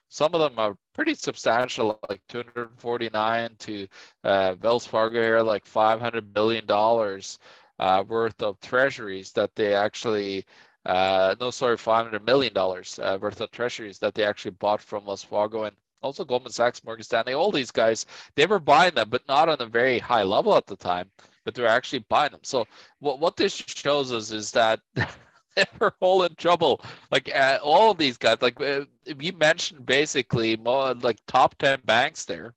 some 0.09 0.35
of 0.35 0.41
them 0.41 0.59
are 0.59 0.77
pretty 0.95 1.15
substantial, 1.15 1.99
like 2.09 2.21
249 2.29 3.51
to 3.59 3.87
uh, 4.25 4.55
Wells 4.63 4.87
Fargo 4.87 5.21
here, 5.21 5.43
like 5.43 5.67
500 5.67 6.33
billion 6.33 6.67
dollars 6.67 7.39
uh, 7.79 8.05
worth 8.07 8.43
of 8.43 8.61
treasuries 8.61 9.33
that 9.33 9.55
they 9.55 9.75
actually 9.75 10.45
uh, 10.87 11.35
no, 11.41 11.51
sorry, 11.51 11.77
five 11.77 12.05
hundred 12.07 12.25
million 12.25 12.53
dollars 12.55 12.99
uh, 13.03 13.19
worth 13.21 13.41
of 13.41 13.51
treasuries 13.51 13.99
that 13.99 14.15
they 14.15 14.25
actually 14.25 14.53
bought 14.53 14.81
from 14.81 15.05
Wells 15.05 15.23
Fargo 15.23 15.65
and 15.65 15.77
also 16.03 16.25
Goldman 16.25 16.53
Sachs, 16.53 16.83
Morgan 16.85 17.05
Stanley, 17.05 17.35
all 17.35 17.51
these 17.53 17.71
guys, 17.71 18.07
they 18.37 18.47
were 18.47 18.59
buying 18.61 18.95
them, 18.95 19.11
but 19.11 19.27
not 19.29 19.49
on 19.49 19.61
a 19.61 19.67
very 19.67 19.99
high 19.99 20.23
level 20.23 20.57
at 20.57 20.67
the 20.67 20.77
time. 20.77 21.11
But 21.49 21.55
they're 21.55 21.67
actually 21.67 22.05
buying 22.11 22.33
them. 22.33 22.41
So 22.43 22.67
what 22.99 23.21
what 23.21 23.39
this 23.39 23.55
shows 23.55 24.13
us 24.13 24.33
is 24.33 24.51
that 24.51 24.81
they're 25.57 25.95
all 26.01 26.25
in 26.25 26.35
trouble. 26.35 26.83
Like 27.11 27.35
uh, 27.35 27.59
all 27.63 27.91
of 27.91 27.97
these 27.97 28.19
guys, 28.19 28.43
like 28.43 28.61
uh, 28.61 28.85
you 29.19 29.33
mentioned, 29.33 29.87
basically 29.87 30.59
more 30.59 30.93
like 30.93 31.17
top 31.27 31.57
ten 31.57 31.81
banks 31.87 32.27
there 32.27 32.53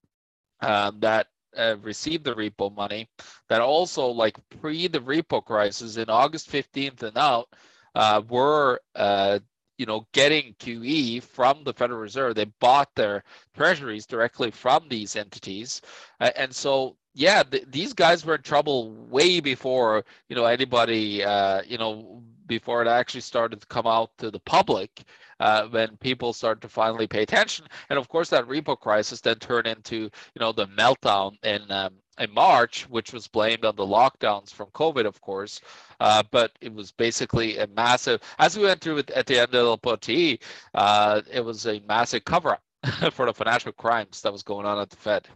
um, 0.59 0.99
that 0.99 1.27
uh, 1.57 1.77
received 1.81 2.25
the 2.25 2.35
repo 2.35 2.75
money 2.75 3.07
that 3.47 3.61
also 3.61 4.07
like 4.07 4.37
pre 4.59 4.87
the 4.89 4.99
repo 4.99 5.41
crisis 5.41 5.95
in 5.95 6.09
August 6.09 6.51
15th 6.51 7.03
and 7.03 7.17
out 7.17 7.47
uh, 7.95 8.21
were 8.27 8.81
uh, 8.95 9.39
you 9.77 9.85
know 9.85 10.05
getting 10.11 10.53
QE 10.59 11.23
from 11.23 11.63
the 11.63 11.73
Federal 11.73 12.01
Reserve. 12.01 12.35
They 12.35 12.51
bought 12.59 12.89
their 12.97 13.23
treasuries 13.55 14.05
directly 14.05 14.51
from 14.51 14.89
these 14.89 15.15
entities, 15.15 15.81
uh, 16.19 16.31
and 16.35 16.53
so 16.53 16.97
yeah, 17.13 17.43
th- 17.43 17.65
these 17.69 17.93
guys 17.93 18.25
were 18.25 18.35
in 18.35 18.41
trouble 18.41 18.91
way 19.09 19.39
before 19.39 20.05
you 20.29 20.35
know 20.35 20.45
anybody 20.45 21.23
uh, 21.23 21.61
you 21.67 21.77
know 21.77 22.23
before 22.47 22.81
it 22.81 22.87
actually 22.87 23.21
started 23.21 23.61
to 23.61 23.67
come 23.67 23.87
out 23.87 24.11
to 24.17 24.31
the 24.31 24.39
public. 24.39 25.03
Uh, 25.39 25.67
when 25.69 25.97
people 25.97 26.33
start 26.33 26.61
to 26.61 26.69
finally 26.69 27.07
pay 27.07 27.23
attention, 27.23 27.65
and 27.89 27.97
of 27.97 28.07
course 28.07 28.29
that 28.29 28.45
repo 28.45 28.79
crisis 28.79 29.21
then 29.21 29.35
turned 29.39 29.65
into 29.65 30.01
you 30.01 30.39
know 30.39 30.51
the 30.51 30.67
meltdown 30.67 31.33
in 31.43 31.69
um, 31.71 31.93
in 32.19 32.31
March, 32.31 32.83
which 32.89 33.11
was 33.11 33.27
blamed 33.27 33.65
on 33.65 33.75
the 33.75 33.85
lockdowns 33.85 34.53
from 34.53 34.67
COVID, 34.67 35.05
of 35.05 35.19
course. 35.21 35.59
Uh, 35.99 36.21
but 36.31 36.51
it 36.61 36.73
was 36.73 36.91
basically 36.91 37.57
a 37.57 37.67
massive, 37.67 38.21
as 38.39 38.57
we 38.57 38.63
went 38.63 38.81
through 38.81 38.97
it 38.97 39.09
at 39.11 39.25
the 39.25 39.39
end 39.39 39.53
of 39.55 39.81
the 39.81 40.39
uh, 40.75 41.21
it 41.31 41.43
was 41.43 41.65
a 41.65 41.81
massive 41.87 42.23
cover 42.25 42.51
up 42.51 42.63
for 43.13 43.25
the 43.25 43.33
financial 43.33 43.71
crimes 43.71 44.21
that 44.21 44.31
was 44.31 44.43
going 44.43 44.65
on 44.65 44.79
at 44.79 44.89
the 44.89 44.97
Fed. 44.97 45.27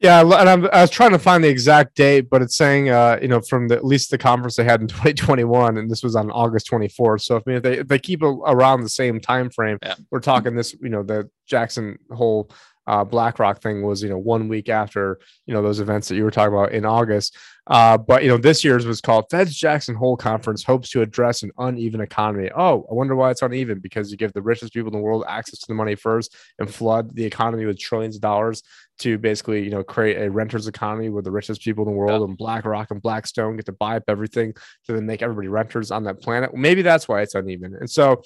Yeah, 0.00 0.20
and 0.20 0.48
I'm, 0.48 0.68
i 0.72 0.82
was 0.82 0.90
trying 0.90 1.10
to 1.10 1.18
find 1.18 1.42
the 1.42 1.48
exact 1.48 1.96
date, 1.96 2.30
but 2.30 2.40
it's 2.40 2.56
saying, 2.56 2.88
uh, 2.88 3.18
you 3.20 3.26
know, 3.26 3.40
from 3.40 3.66
the, 3.66 3.74
at 3.74 3.84
least 3.84 4.10
the 4.10 4.18
conference 4.18 4.54
they 4.54 4.62
had 4.62 4.80
in 4.80 4.86
2021, 4.88 5.76
and 5.76 5.90
this 5.90 6.04
was 6.04 6.14
on 6.14 6.30
August 6.30 6.70
24th. 6.70 7.22
So 7.22 7.36
if, 7.36 7.42
I 7.46 7.50
mean, 7.50 7.56
if 7.56 7.62
they 7.64 7.78
if 7.78 7.88
they 7.88 7.98
keep 7.98 8.22
a, 8.22 8.26
around 8.26 8.82
the 8.82 8.88
same 8.88 9.20
time 9.20 9.50
frame, 9.50 9.78
yeah. 9.82 9.96
we're 10.10 10.20
talking 10.20 10.54
this, 10.54 10.74
you 10.80 10.88
know, 10.88 11.02
the 11.02 11.28
Jackson 11.46 11.98
Hole 12.12 12.48
uh, 12.88 13.04
BlackRock 13.04 13.60
thing 13.60 13.82
was, 13.82 14.02
you 14.02 14.08
know, 14.08 14.16
one 14.16 14.48
week 14.48 14.70
after, 14.70 15.20
you 15.44 15.52
know, 15.52 15.60
those 15.62 15.78
events 15.78 16.08
that 16.08 16.16
you 16.16 16.24
were 16.24 16.30
talking 16.30 16.54
about 16.54 16.72
in 16.72 16.86
August. 16.86 17.36
Uh, 17.66 17.98
but, 17.98 18.22
you 18.22 18.30
know, 18.30 18.38
this 18.38 18.64
year's 18.64 18.86
was 18.86 19.02
called 19.02 19.26
Fed's 19.30 19.54
Jackson 19.54 19.94
Hole 19.94 20.16
Conference 20.16 20.64
hopes 20.64 20.88
to 20.90 21.02
address 21.02 21.42
an 21.42 21.50
uneven 21.58 22.00
economy. 22.00 22.50
Oh, 22.56 22.86
I 22.90 22.94
wonder 22.94 23.14
why 23.14 23.30
it's 23.30 23.42
uneven 23.42 23.78
because 23.78 24.10
you 24.10 24.16
give 24.16 24.32
the 24.32 24.40
richest 24.40 24.72
people 24.72 24.90
in 24.90 24.98
the 24.98 25.04
world 25.04 25.24
access 25.28 25.58
to 25.58 25.66
the 25.68 25.74
money 25.74 25.96
first 25.96 26.34
and 26.58 26.72
flood 26.72 27.14
the 27.14 27.26
economy 27.26 27.66
with 27.66 27.78
trillions 27.78 28.16
of 28.16 28.22
dollars 28.22 28.62
to 29.00 29.18
basically, 29.18 29.62
you 29.62 29.70
know, 29.70 29.84
create 29.84 30.16
a 30.16 30.30
renter's 30.30 30.66
economy 30.66 31.10
where 31.10 31.22
the 31.22 31.30
richest 31.30 31.60
people 31.60 31.84
in 31.84 31.92
the 31.92 31.96
world 31.96 32.22
yeah. 32.22 32.26
and 32.26 32.38
BlackRock 32.38 32.90
and 32.90 33.02
Blackstone 33.02 33.56
get 33.56 33.66
to 33.66 33.72
buy 33.72 33.96
up 33.96 34.04
everything 34.08 34.54
to 34.86 34.94
then 34.94 35.04
make 35.04 35.20
everybody 35.20 35.48
renters 35.48 35.90
on 35.90 36.04
that 36.04 36.22
planet. 36.22 36.54
Well, 36.54 36.62
maybe 36.62 36.80
that's 36.80 37.06
why 37.06 37.20
it's 37.20 37.34
uneven. 37.34 37.76
And 37.78 37.90
so, 37.90 38.22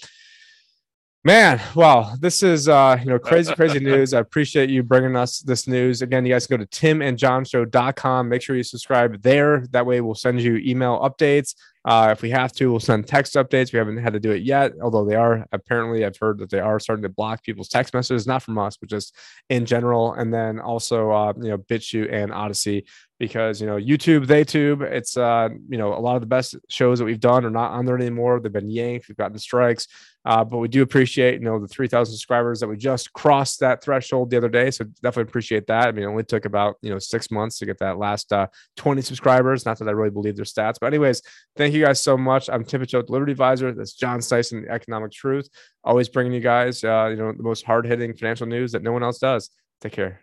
Man, 1.25 1.61
wow, 1.77 2.15
this 2.19 2.43
is 2.43 2.69
uh, 2.69 2.99
you 2.99 3.07
know 3.07 3.19
crazy, 3.19 3.55
crazy 3.57 3.79
news. 3.79 4.13
I 4.13 4.19
appreciate 4.19 4.71
you 4.71 4.83
bringing 4.83 5.15
us 5.15 5.39
this 5.39 5.69
news. 5.69 6.03
Again, 6.03 6.27
you 6.27 6.33
guys 6.33 6.49
can 6.49 6.59
go 6.59 6.65
to 6.65 6.71
timandjohnshow.com. 6.71 8.29
Make 8.29 8.43
sure 8.43 8.57
you 8.57 8.65
subscribe 8.65 9.23
there. 9.23 9.65
That 9.71 9.87
way, 9.87 10.01
we'll 10.01 10.17
send 10.17 10.43
you 10.43 10.57
email 10.57 10.99
updates. 10.99 11.55
Uh, 11.85 12.09
if 12.13 12.23
we 12.23 12.31
have 12.31 12.53
to, 12.53 12.71
we'll 12.71 12.81
send 12.81 13.07
text 13.07 13.35
updates. 13.35 13.73
We 13.73 13.79
haven't 13.79 13.97
had 13.97 14.13
to 14.13 14.21
do 14.21 14.31
it 14.31 14.43
yet, 14.43 14.73
although 14.81 15.05
they 15.05 15.17
are 15.17 15.47
apparently. 15.53 16.05
I've 16.05 16.17
heard 16.17 16.39
that 16.39 16.51
they 16.51 16.61
are 16.61 16.79
starting 16.79 17.03
to 17.03 17.09
block 17.09 17.43
people's 17.43 17.69
text 17.69 17.93
messages, 17.93 18.27
not 18.27 18.43
from 18.43 18.59
us, 18.59 18.77
but 18.77 18.89
just 18.89 19.17
in 19.51 19.67
general. 19.67 20.13
And 20.15 20.33
then 20.33 20.61
also, 20.61 21.11
uh, 21.11 21.33
you 21.37 21.49
know, 21.49 21.59
BitChute 21.59 22.13
and 22.13 22.33
Odysee, 22.33 22.85
because 23.19 23.61
you 23.61 23.67
know 23.67 23.77
YouTube, 23.77 24.27
they 24.27 24.45
tube. 24.45 24.83
It's 24.83 25.17
uh, 25.17 25.49
you 25.69 25.79
know, 25.79 25.95
a 25.95 25.99
lot 25.99 26.15
of 26.15 26.23
the 26.23 26.27
best 26.27 26.57
shows 26.69 26.99
that 26.99 27.05
we've 27.05 27.21
done 27.21 27.45
are 27.45 27.51
not 27.51 27.73
on 27.73 27.85
there 27.85 27.97
anymore. 27.97 28.41
They've 28.41 28.53
been 28.53 28.71
yanked. 28.71 29.09
We've 29.09 29.17
gotten 29.17 29.39
strikes. 29.39 29.89
Uh, 30.25 30.45
but 30.45 30.59
we 30.59 30.69
do 30.69 30.83
appreciate, 30.83 31.35
you 31.35 31.41
know, 31.41 31.59
the 31.59 31.67
3,000 31.67 32.13
subscribers 32.13 32.61
that 32.61 32.69
we 32.69 32.77
just 32.77 33.13
crossed 33.13 33.59
that 33.61 33.83
threshold 33.83 34.31
the 34.31 34.37
other 34.37 34.49
day. 34.49 34.71
So 34.71 34.85
definitely 35.03 35.29
appreciate 35.29 35.67
that. 35.67 35.89
I 35.89 35.93
mean, 35.93 36.05
it 36.05 36.07
only 36.07 36.23
took 36.23 36.45
about, 36.45 36.77
you 36.81 36.91
know, 36.91 36.99
six 37.01 37.31
months 37.31 37.59
to 37.59 37.67
get 37.67 37.79
that 37.79 37.99
last 37.99 38.33
uh, 38.33 38.47
20 38.77 39.03
subscribers. 39.03 39.67
Not 39.67 39.79
that 39.79 39.89
I 39.89 39.93
really 39.93 40.11
believe 40.11 40.37
their 40.37 40.45
stats. 40.45 40.77
But, 40.81 40.87
anyways, 40.87 41.23
thank 41.57 41.72
you 41.73 41.85
guys 41.85 42.01
so 42.01 42.17
much. 42.17 42.49
I'm 42.51 42.65
Tim 42.65 42.81
Picciott, 42.81 43.11
Liberty 43.11 43.33
Advisor. 43.33 43.73
That's 43.73 43.95
John 43.95 44.21
Sneisen, 44.21 44.69
Economic 44.69 45.13
Truth. 45.13 45.49
Always 45.85 46.09
bringing 46.09 46.33
you 46.33 46.41
guys, 46.41 46.83
uh, 46.85 47.09
you 47.11 47.17
know, 47.17 47.33
the 47.33 47.43
most 47.43 47.65
hard 47.65 47.87
hitting 47.87 48.15
financial 48.15 48.47
news 48.47 48.73
that 48.73 48.83
no 48.83 48.93
one 48.93 49.03
else 49.03 49.19
does. 49.19 49.51
Take 49.81 49.93
care. 49.93 50.21